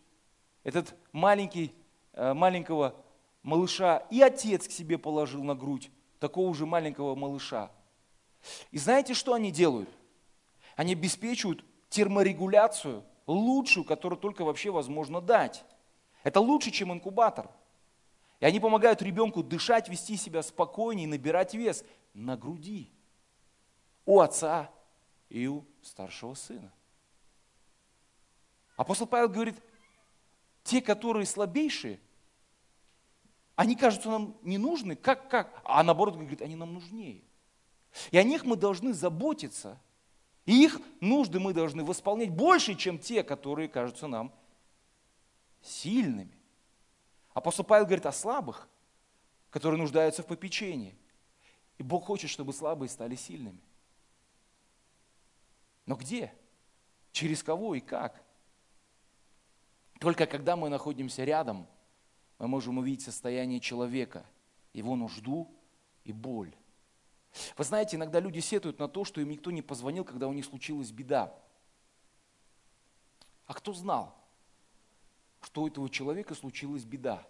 [0.63, 1.73] этот маленький,
[2.13, 2.95] э, маленького
[3.43, 7.71] малыша, и отец к себе положил на грудь такого же маленького малыша.
[8.71, 9.89] И знаете, что они делают?
[10.75, 15.63] Они обеспечивают терморегуляцию, лучшую, которую только вообще возможно дать.
[16.23, 17.49] Это лучше, чем инкубатор–
[18.43, 22.91] и они помогают ребенку дышать, вести себя спокойнее, набирать вес на груди
[24.05, 24.69] у отца
[25.29, 26.69] и у старшего сына.
[28.75, 29.55] Апостол Павел говорит,
[30.61, 32.01] те, которые слабейшие,
[33.55, 35.61] они кажутся нам не нужны, как, как?
[35.63, 37.21] А наоборот, говорит, они нам нужнее.
[38.11, 39.79] И о них мы должны заботиться.
[40.45, 44.33] И их нужды мы должны восполнять больше, чем те, которые кажутся нам
[45.61, 46.42] сильными.
[47.33, 48.67] Апостол Павел говорит о слабых,
[49.49, 50.95] которые нуждаются в попечении.
[51.77, 53.61] И Бог хочет, чтобы слабые стали сильными.
[55.85, 56.33] Но где?
[57.11, 58.23] Через кого и как?
[59.99, 61.67] Только когда мы находимся рядом,
[62.39, 64.25] мы можем увидеть состояние человека,
[64.73, 65.49] его нужду
[66.03, 66.53] и боль.
[67.57, 70.45] Вы знаете, иногда люди сетуют на то, что им никто не позвонил, когда у них
[70.45, 71.33] случилась беда.
[73.45, 74.15] А кто знал?
[75.45, 77.25] Что у этого человека случилась беда.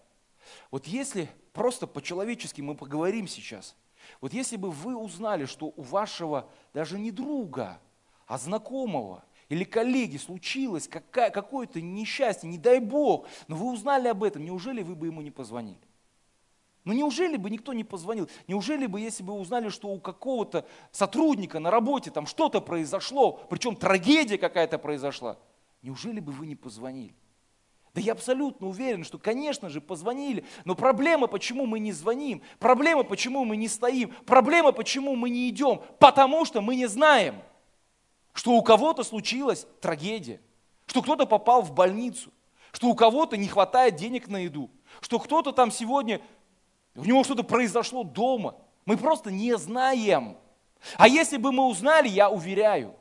[0.72, 3.76] Вот если просто по-человечески мы поговорим сейчас,
[4.22, 7.80] вот если бы вы узнали, что у вашего даже не друга,
[8.28, 14.24] а знакомого или коллеги случилось какая, какое-то несчастье, не дай Бог, но вы узнали об
[14.24, 15.80] этом, неужели вы бы ему не позвонили?
[16.84, 18.30] Ну неужели бы никто не позвонил?
[18.48, 23.76] Неужели бы, если бы узнали, что у какого-то сотрудника на работе там что-то произошло, причем
[23.76, 25.38] трагедия какая-то произошла,
[25.82, 27.16] неужели бы вы не позвонили?
[27.94, 33.04] Да я абсолютно уверен, что, конечно же, позвонили, но проблема, почему мы не звоним, проблема,
[33.04, 37.36] почему мы не стоим, проблема, почему мы не идем, потому что мы не знаем.
[38.34, 40.42] что у кого-то случилась трагедия,
[40.88, 42.32] что кто-то попал в больницу,
[42.72, 44.72] что у кого-то не хватает денег на еду,
[45.02, 46.20] что кто-то там сегодня,
[46.96, 48.56] у него что-то произошло дома.
[48.86, 50.38] Мы просто не знаем.
[50.98, 52.96] А если бы мы узнали, я уверяю,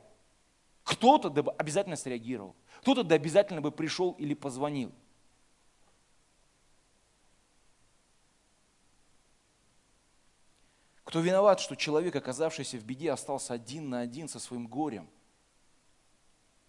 [0.83, 4.91] кто-то обязательно среагировал, кто-то да обязательно бы пришел или позвонил.
[11.05, 15.07] Кто виноват, что человек, оказавшийся в беде, остался один на один со своим горем?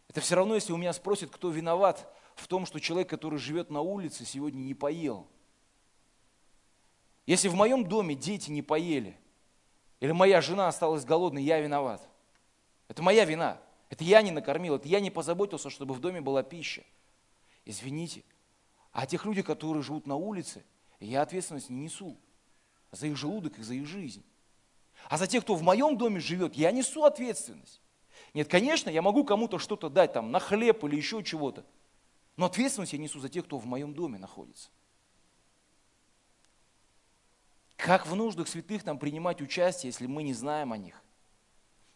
[0.08, 3.70] Это все равно, если у меня спросят, кто виноват в том, что человек, который живет
[3.70, 5.26] на улице, сегодня не поел.
[7.26, 9.18] Если в моем доме дети не поели,
[9.98, 12.08] или моя жена осталась голодной, я виноват.
[12.86, 13.60] Это моя вина.
[13.94, 16.82] Это я не накормил, это я не позаботился, чтобы в доме была пища.
[17.64, 18.24] Извините.
[18.90, 20.64] А тех людей, которые живут на улице,
[20.98, 22.18] я ответственность не несу
[22.90, 24.24] за их желудок и за их жизнь.
[25.08, 27.80] А за тех, кто в моем доме живет, я несу ответственность.
[28.34, 31.64] Нет, конечно, я могу кому-то что-то дать там на хлеб или еще чего-то.
[32.36, 34.70] Но ответственность я несу за тех, кто в моем доме находится.
[37.76, 41.03] Как в нуждах святых нам принимать участие, если мы не знаем о них?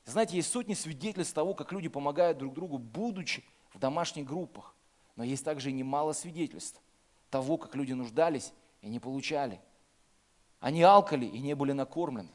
[0.09, 3.45] Знаете, есть сотни свидетельств того, как люди помогают друг другу, будучи
[3.75, 4.75] в домашних группах.
[5.17, 6.81] Но есть также и немало свидетельств
[7.29, 9.61] того, как люди нуждались и не получали.
[10.61, 12.31] Они алкали и не были накормлены.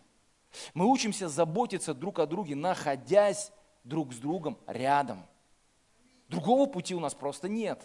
[0.76, 3.51] Мы учимся заботиться друг о друге, находясь
[3.84, 5.26] друг с другом рядом.
[6.30, 7.82] Другого пути у нас просто нет.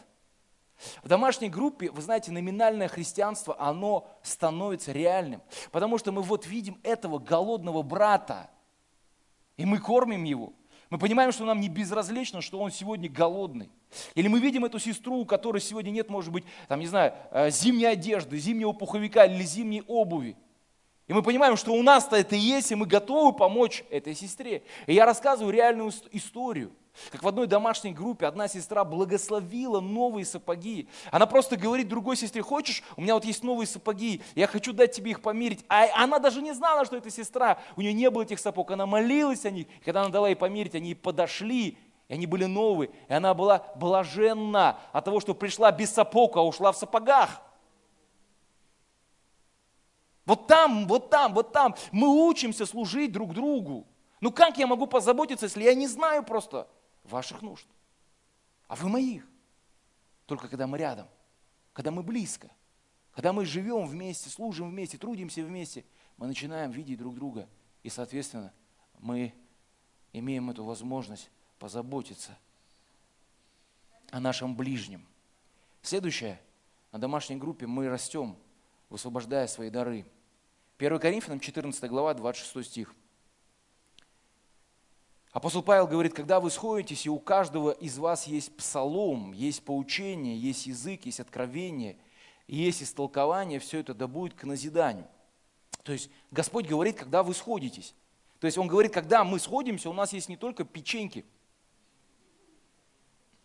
[1.02, 5.40] В домашней группе, вы знаете, номинальное христианство, оно становится реальным.
[5.72, 8.50] Потому что мы вот видим этого голодного брата,
[9.58, 10.54] и мы кормим его.
[10.88, 13.68] Мы понимаем, что нам не безразлично, что он сегодня голодный.
[14.14, 17.50] Или мы видим эту сестру, у которой сегодня нет, может быть, там, не знаю, э,
[17.50, 20.36] зимней одежды, зимнего пуховика или зимней обуви.
[21.06, 24.62] И мы понимаем, что у нас-то это есть, и мы готовы помочь этой сестре.
[24.86, 26.72] И я рассказываю реальную историю.
[27.10, 30.88] Как в одной домашней группе одна сестра благословила новые сапоги.
[31.10, 34.92] Она просто говорит другой сестре, хочешь, у меня вот есть новые сапоги, я хочу дать
[34.92, 35.64] тебе их померить.
[35.68, 38.86] А она даже не знала, что это сестра, у нее не было этих сапог, она
[38.86, 39.66] молилась о них.
[39.80, 41.78] И когда она дала ей померить, они подошли,
[42.08, 42.90] и они были новые.
[43.08, 47.42] И она была блаженна от того, что пришла без сапог, а ушла в сапогах.
[50.24, 51.74] Вот там, вот там, вот там.
[51.92, 53.86] Мы учимся служить друг другу.
[54.20, 56.66] Ну как я могу позаботиться, если я не знаю просто
[57.08, 57.66] ваших нужд?
[58.66, 59.26] А вы моих.
[60.26, 61.08] Только когда мы рядом,
[61.72, 62.50] когда мы близко,
[63.12, 65.84] когда мы живем вместе, служим вместе, трудимся вместе,
[66.16, 67.48] мы начинаем видеть друг друга.
[67.82, 68.52] И, соответственно,
[68.98, 69.34] мы
[70.12, 72.36] имеем эту возможность позаботиться
[74.10, 75.06] о нашем ближнем.
[75.82, 76.40] Следующее.
[76.92, 78.36] На домашней группе мы растем,
[78.88, 80.06] высвобождая свои дары–
[80.78, 82.94] 1 Коринфянам 14 глава, 26 стих.
[85.38, 90.36] Апостол Павел говорит, когда вы сходитесь, и у каждого из вас есть псалом, есть поучение,
[90.36, 91.96] есть язык, есть откровение,
[92.48, 95.06] есть истолкование, все это да будет к назиданию.
[95.84, 97.94] То есть Господь говорит, когда вы сходитесь.
[98.40, 101.24] То есть Он говорит, когда мы сходимся, у нас есть не только печеньки,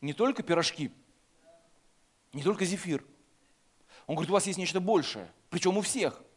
[0.01, 0.91] не только пирожки,
[2.33, 3.05] не только зефир.
[4.07, 6.23] Он говорит, у вас есть нечто большее, причем у всех–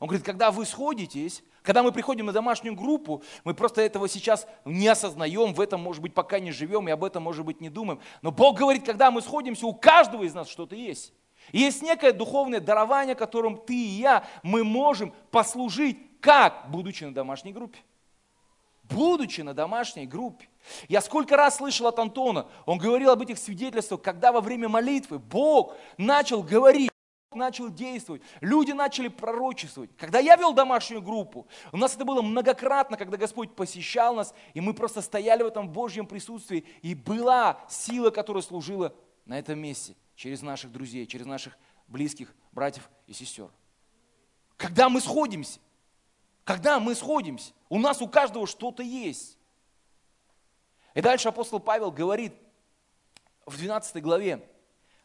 [0.00, 4.46] он говорит, когда вы сходитесь, когда мы приходим на домашнюю группу, мы просто этого сейчас
[4.64, 7.70] не осознаем, в этом, может быть, пока не живем и об этом, может быть, не
[7.70, 8.00] думаем.
[8.22, 11.12] Но Бог говорит, когда мы сходимся, у каждого из нас что-то есть.
[11.52, 17.14] И есть некое духовное дарование, которым ты и я, мы можем послужить, как, будучи на
[17.14, 17.78] домашней группе.
[18.84, 20.48] Будучи на домашней группе.
[20.88, 25.18] Я сколько раз слышал от Антона, он говорил об этих свидетельствах, когда во время молитвы
[25.18, 26.90] Бог начал говорить,
[27.34, 29.90] начал действовать, люди начали пророчествовать.
[29.96, 34.60] Когда я вел домашнюю группу, у нас это было многократно, когда Господь посещал нас, и
[34.60, 39.96] мы просто стояли в этом Божьем присутствии, и была сила, которая служила на этом месте,
[40.16, 41.56] через наших друзей, через наших
[41.88, 43.50] близких братьев и сестер.
[44.56, 45.60] Когда мы сходимся,
[46.44, 49.38] когда мы сходимся, у нас у каждого что-то есть.
[50.94, 52.34] И дальше апостол Павел говорит
[53.46, 54.48] в 12 главе,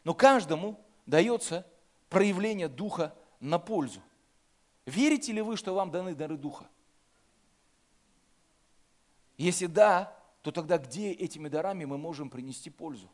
[0.03, 1.65] но каждому дается
[2.09, 4.01] проявление Духа на пользу.
[4.85, 6.67] Верите ли вы, что вам даны дары Духа?
[9.37, 13.09] Если да, то тогда где этими дарами мы можем принести пользу?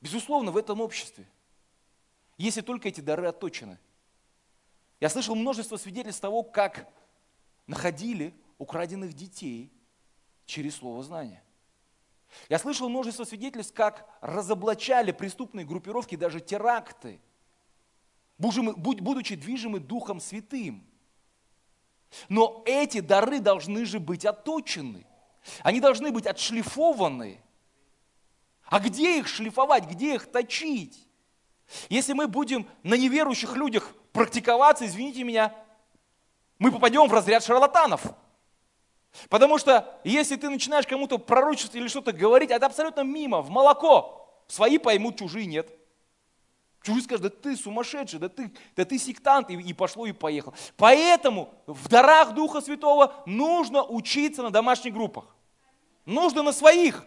[0.00, 1.28] Безусловно, в этом обществе.
[2.38, 3.78] Если только эти дары отточены.
[4.98, 6.88] Я слышал множество свидетельств того, как
[7.66, 9.70] находили украденных детей
[10.46, 11.42] через слово знания.
[12.48, 17.20] Я слышал множество свидетельств, как разоблачали преступные группировки, даже теракты,
[18.38, 20.86] будучи движимы Духом Святым.
[22.28, 25.06] Но эти дары должны же быть отточены.
[25.62, 27.40] Они должны быть отшлифованы.
[28.64, 31.08] А где их шлифовать, где их точить?
[31.88, 35.54] Если мы будем на неверующих людях практиковаться, извините меня,
[36.58, 38.04] мы попадем в разряд шарлатанов.
[39.28, 44.44] Потому что если ты начинаешь кому-то пророчество или что-то говорить, это абсолютно мимо, в молоко.
[44.46, 45.72] Свои поймут, чужие нет.
[46.82, 50.54] Чужие скажут, да ты сумасшедший, да ты, да ты сектант, и, и пошло, и поехал.
[50.76, 55.26] Поэтому в дарах Духа Святого нужно учиться на домашних группах.
[56.06, 57.04] Нужно на своих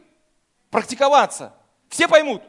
[0.70, 1.54] практиковаться.
[1.90, 2.44] Все поймут.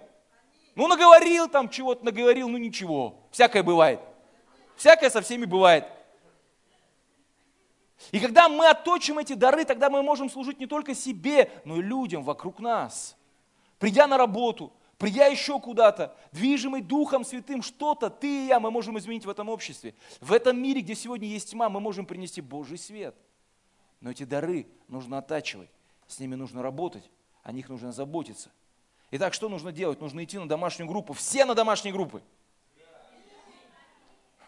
[0.75, 3.27] Ну, наговорил там чего-то, наговорил, ну ничего.
[3.31, 4.01] Всякое бывает.
[4.77, 5.87] Всякое со всеми бывает.
[8.13, 11.83] И когда мы отточим эти дары, тогда мы можем служить не только себе, но и
[11.83, 13.17] людям вокруг нас.
[13.79, 18.99] Придя на работу, придя еще куда-то, движимый Духом Святым, что-то ты и я мы можем
[18.99, 19.95] изменить в этом обществе.
[20.21, 23.15] В этом мире, где сегодня есть тьма, мы можем принести Божий свет.
[24.01, 25.71] Но эти дары нужно оттачивать,
[26.07, 27.11] с ними нужно работать,
[27.43, 28.51] о них нужно заботиться.
[29.11, 30.01] Итак, что нужно делать?
[30.01, 31.13] Нужно идти на домашнюю группу.
[31.13, 32.23] Все на домашние группы.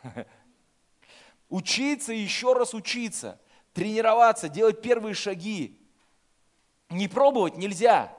[1.48, 3.40] Учиться и еще раз учиться,
[3.76, 5.78] тренироваться, делать первые шаги.
[6.88, 8.16] Не пробовать нельзя.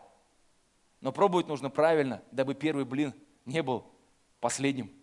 [1.01, 3.91] Но пробовать нужно правильно, дабы первый блин не был
[4.39, 4.93] последним.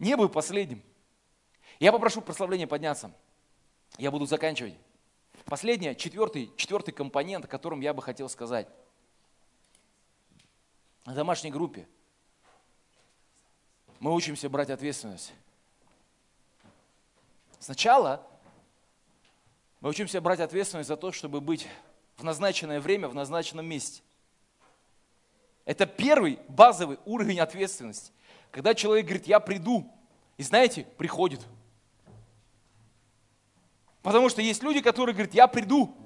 [0.00, 0.82] Не был последним.
[1.78, 3.14] Я попрошу прославления подняться.
[3.98, 4.74] Я буду заканчивать.
[5.44, 8.66] Последний, четвертый, четвертый компонент, о котором я бы хотел сказать.
[11.04, 11.86] На домашней группе
[14.00, 15.32] мы учимся брать ответственность.
[17.64, 18.20] Сначала
[19.80, 21.66] мы учимся брать ответственность за то, чтобы быть
[22.18, 24.02] в назначенное время, в назначенном месте.
[25.64, 28.12] Это первый базовый уровень ответственности.
[28.50, 29.90] Когда человек говорит, я приду,
[30.36, 31.40] и знаете, приходит.
[34.02, 35.96] Потому что есть люди, которые говорят, я приду.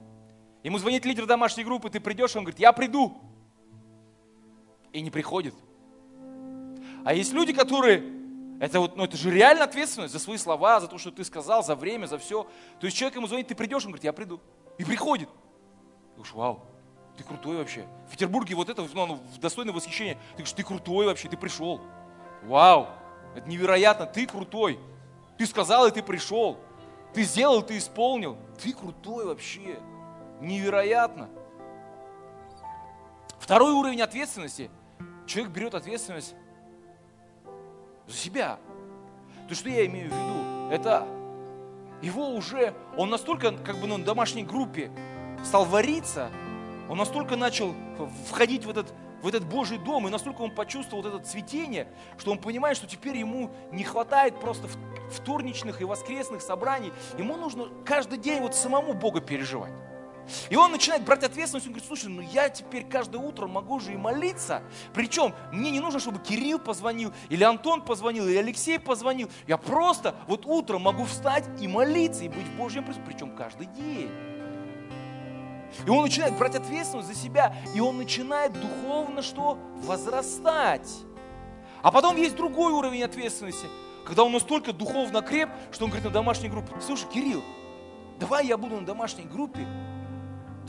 [0.62, 3.20] Ему звонит лидер домашней группы, ты придешь, он говорит, я приду.
[4.92, 5.56] И не приходит.
[7.04, 8.17] А есть люди, которые,
[8.60, 11.62] это, вот, ну, это же реально ответственность за свои слова, за то, что ты сказал,
[11.62, 12.44] за время, за все.
[12.80, 14.40] То есть человек ему звонит, ты придешь, он говорит, я приду.
[14.78, 15.28] И приходит.
[16.14, 16.64] Говоришь, вау,
[17.16, 17.86] ты крутой вообще.
[18.08, 20.14] В Петербурге вот это ну, достойное восхищение.
[20.14, 21.80] Ты говоришь, ты крутой вообще, ты пришел.
[22.42, 22.88] Вау,
[23.36, 24.80] это невероятно, ты крутой.
[25.36, 26.58] Ты сказал, и ты пришел.
[27.14, 28.36] Ты сделал, ты исполнил.
[28.60, 29.78] Ты крутой вообще.
[30.40, 31.28] Невероятно.
[33.38, 34.70] Второй уровень ответственности.
[35.26, 36.34] Человек берет ответственность
[38.08, 38.58] за себя.
[39.48, 41.06] То, что я имею в виду, это
[42.02, 44.90] его уже, он настолько как бы ну, на домашней группе,
[45.44, 46.30] стал вариться,
[46.88, 47.74] он настолько начал
[48.28, 48.92] входить в этот,
[49.22, 51.88] в этот Божий дом, и настолько он почувствовал вот это цветение,
[52.18, 54.68] что он понимает, что теперь ему не хватает просто
[55.10, 59.72] вторничных и воскресных собраний, ему нужно каждый день вот самому Бога переживать.
[60.50, 63.92] И он начинает брать ответственность, он говорит, слушай, ну я теперь каждое утро могу же
[63.92, 64.62] и молиться.
[64.92, 69.30] Причем мне не нужно, чтобы Кирилл позвонил, или Антон позвонил, или Алексей позвонил.
[69.46, 73.66] Я просто вот утром могу встать и молиться, и быть в Божьем присутствии, причем каждый
[73.66, 74.10] день.
[75.86, 79.58] И он начинает брать ответственность за себя, и он начинает духовно что?
[79.82, 80.88] Возрастать.
[81.82, 83.66] А потом есть другой уровень ответственности,
[84.04, 87.44] когда он настолько духовно креп, что он говорит на домашней группе, слушай, Кирилл,
[88.18, 89.66] давай я буду на домашней группе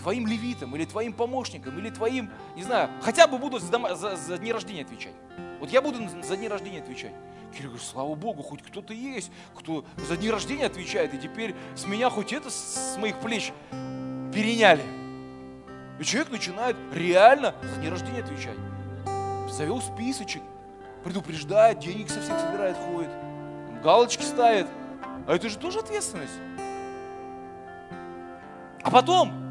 [0.01, 4.37] твоим левитом, или твоим помощником, или твоим, не знаю, хотя бы буду за, за, за
[4.37, 5.13] дни рождения отвечать.
[5.59, 7.13] Вот я буду за дни рождения отвечать.
[7.51, 11.85] Кирилл говорит, слава Богу, хоть кто-то есть, кто за дни рождения отвечает, и теперь с
[11.85, 13.51] меня хоть это с моих плеч
[14.33, 14.83] переняли.
[15.99, 18.57] И человек начинает реально за день рождения отвечать.
[19.51, 20.41] Завел списочек,
[21.03, 23.09] предупреждает, денег со всех собирает, ходит,
[23.83, 24.67] галочки ставит.
[25.27, 26.33] А это же тоже ответственность.
[28.81, 29.48] А потом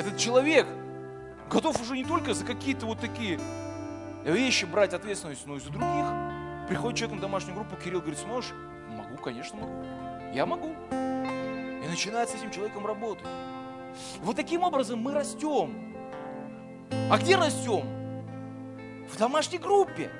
[0.00, 0.66] этот человек
[1.50, 3.38] готов уже не только за какие-то вот такие
[4.24, 6.06] вещи брать ответственность, но и за других.
[6.68, 8.52] Приходит человек на домашнюю группу, Кирилл говорит, сможешь?
[8.88, 9.84] Могу, конечно могу.
[10.32, 10.74] Я могу.
[10.90, 13.26] И начинает с этим человеком работать.
[14.22, 15.94] Вот таким образом мы растем.
[17.10, 17.84] А где растем?
[19.08, 20.10] В домашней группе.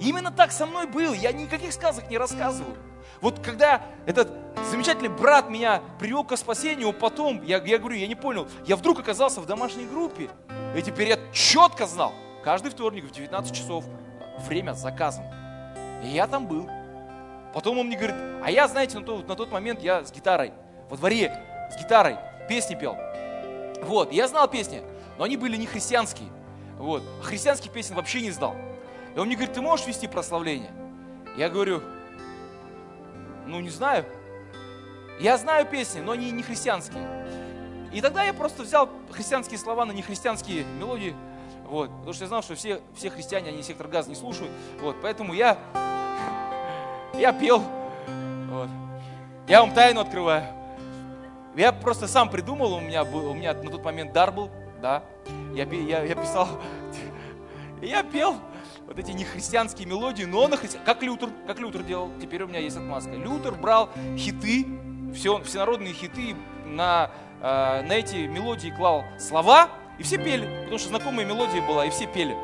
[0.00, 1.12] Именно так со мной было.
[1.12, 2.76] Я никаких сказок не рассказываю.
[3.20, 4.30] Вот когда этот
[4.70, 9.00] замечательный брат меня привел к спасению, потом, я, я говорю, я не понял, я вдруг
[9.00, 10.30] оказался в домашней группе.
[10.76, 12.12] И теперь я четко знал,
[12.44, 13.84] каждый вторник в 19 часов
[14.46, 15.30] время заказано.
[16.04, 16.68] И я там был.
[17.54, 20.52] Потом он мне говорит, а я, знаете, на тот, на тот момент я с гитарой,
[20.88, 21.38] во дворе,
[21.70, 22.16] с гитарой
[22.48, 22.96] песни пел.
[23.82, 24.82] Вот, я знал песни,
[25.18, 26.28] но они были не христианские.
[26.78, 28.56] Вот, а христианских песен вообще не знал.
[29.14, 30.70] И он мне говорит, ты можешь вести прославление?
[31.36, 31.82] Я говорю,
[33.46, 34.04] ну не знаю.
[35.20, 37.06] Я знаю песни, но они не христианские.
[37.92, 41.14] И тогда я просто взял христианские слова на нехристианские мелодии,
[41.66, 44.96] вот, потому что я знал, что все, все христиане, они сектор газа не слушают, вот,
[45.02, 45.58] поэтому я,
[47.14, 47.62] я пел,
[48.50, 48.68] вот.
[49.46, 50.46] Я вам тайну открываю.
[51.54, 55.02] Я просто сам придумал, у меня, был, у меня на тот момент дар был, да,
[55.54, 56.48] я, я, я писал,
[57.82, 58.36] я пел
[58.86, 60.78] вот эти нехристианские мелодии, но на христи...
[60.84, 63.10] как Лютер, как Лютер делал, теперь у меня есть отмазка.
[63.10, 64.66] Лютер брал хиты,
[65.14, 67.10] все, всенародные хиты, на,
[67.40, 69.68] э, на эти мелодии клал слова,
[69.98, 72.36] и все пели, потому что знакомая мелодия была, и все пели.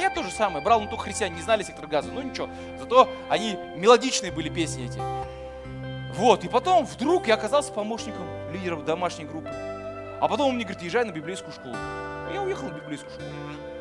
[0.00, 2.48] Я то же самое, брал, но только христиане не знали сектор газа, ну ничего,
[2.78, 5.00] зато они мелодичные были песни эти.
[6.14, 9.50] Вот, и потом вдруг я оказался помощником лидеров домашней группы.
[10.20, 11.76] А потом он мне говорит, езжай на библейскую школу.
[12.32, 13.30] Я уехал на библейскую школу.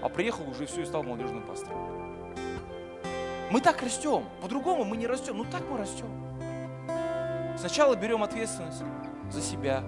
[0.01, 1.77] А приехал уже все и стал молодежным пастором.
[3.51, 4.25] Мы так растем.
[4.41, 5.37] По-другому мы не растем.
[5.37, 6.07] Ну так мы растем.
[7.57, 8.83] Сначала берем ответственность
[9.31, 9.83] за себя,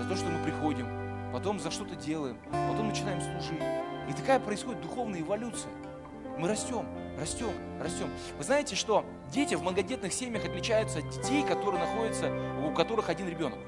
[0.00, 0.86] за то, что мы приходим.
[1.32, 2.38] Потом за что-то делаем.
[2.70, 3.62] Потом начинаем служить.
[4.08, 5.72] И такая происходит духовная эволюция.
[6.38, 6.86] Мы растем,
[7.18, 8.08] растем, растем.
[8.38, 12.30] Вы знаете, что дети в многодетных семьях отличаются от детей, которые находятся,
[12.66, 13.58] у которых один ребенок.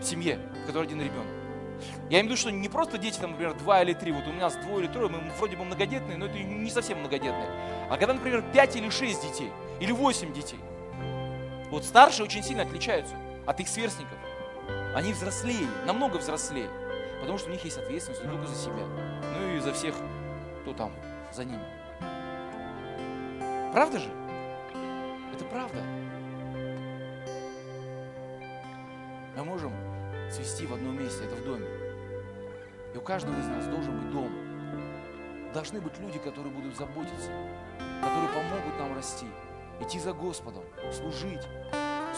[0.00, 1.41] В семье, в которой один ребенок.
[2.10, 4.32] Я имею в виду, что не просто дети, там, например, два или три, вот у
[4.32, 7.48] нас двое или трое, мы вроде бы многодетные, но это не совсем многодетные.
[7.90, 10.60] А когда, например, пять или шесть детей, или восемь детей,
[11.70, 13.14] вот старшие очень сильно отличаются
[13.46, 14.18] от их сверстников.
[14.94, 16.68] Они взрослее, намного взрослее,
[17.20, 18.86] потому что у них есть ответственность не только за себя,
[19.34, 19.94] но и за всех,
[20.62, 20.92] кто там
[21.32, 21.64] за ними.
[23.72, 24.10] Правда же?
[25.34, 25.82] Это правда.
[32.94, 34.30] И у каждого из нас должен быть дом.
[35.54, 37.30] Должны быть люди, которые будут заботиться,
[38.02, 39.26] которые помогут нам расти,
[39.80, 41.46] идти за Господом, служить,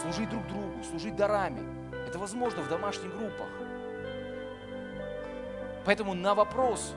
[0.00, 1.62] служить друг другу, служить дарами.
[2.08, 3.48] Это возможно в домашних группах.
[5.84, 6.94] Поэтому на вопрос,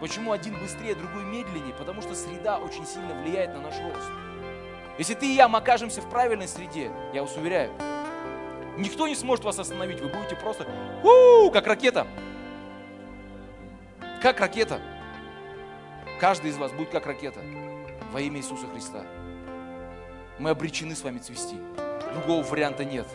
[0.00, 4.10] почему один быстрее, другой медленнее, потому что среда очень сильно влияет на наш рост.
[4.98, 7.72] Если ты и я мы окажемся в правильной среде, я вас уверяю,
[8.78, 10.00] никто не сможет вас остановить.
[10.00, 10.66] Вы будете просто,
[11.02, 12.06] у как ракета.
[14.20, 14.80] Как ракета.
[16.18, 17.38] Каждый из вас будет как ракета
[18.10, 19.06] во имя Иисуса Христа.
[20.40, 21.56] Мы обречены с вами цвести.
[22.14, 23.06] Другого варианта нет.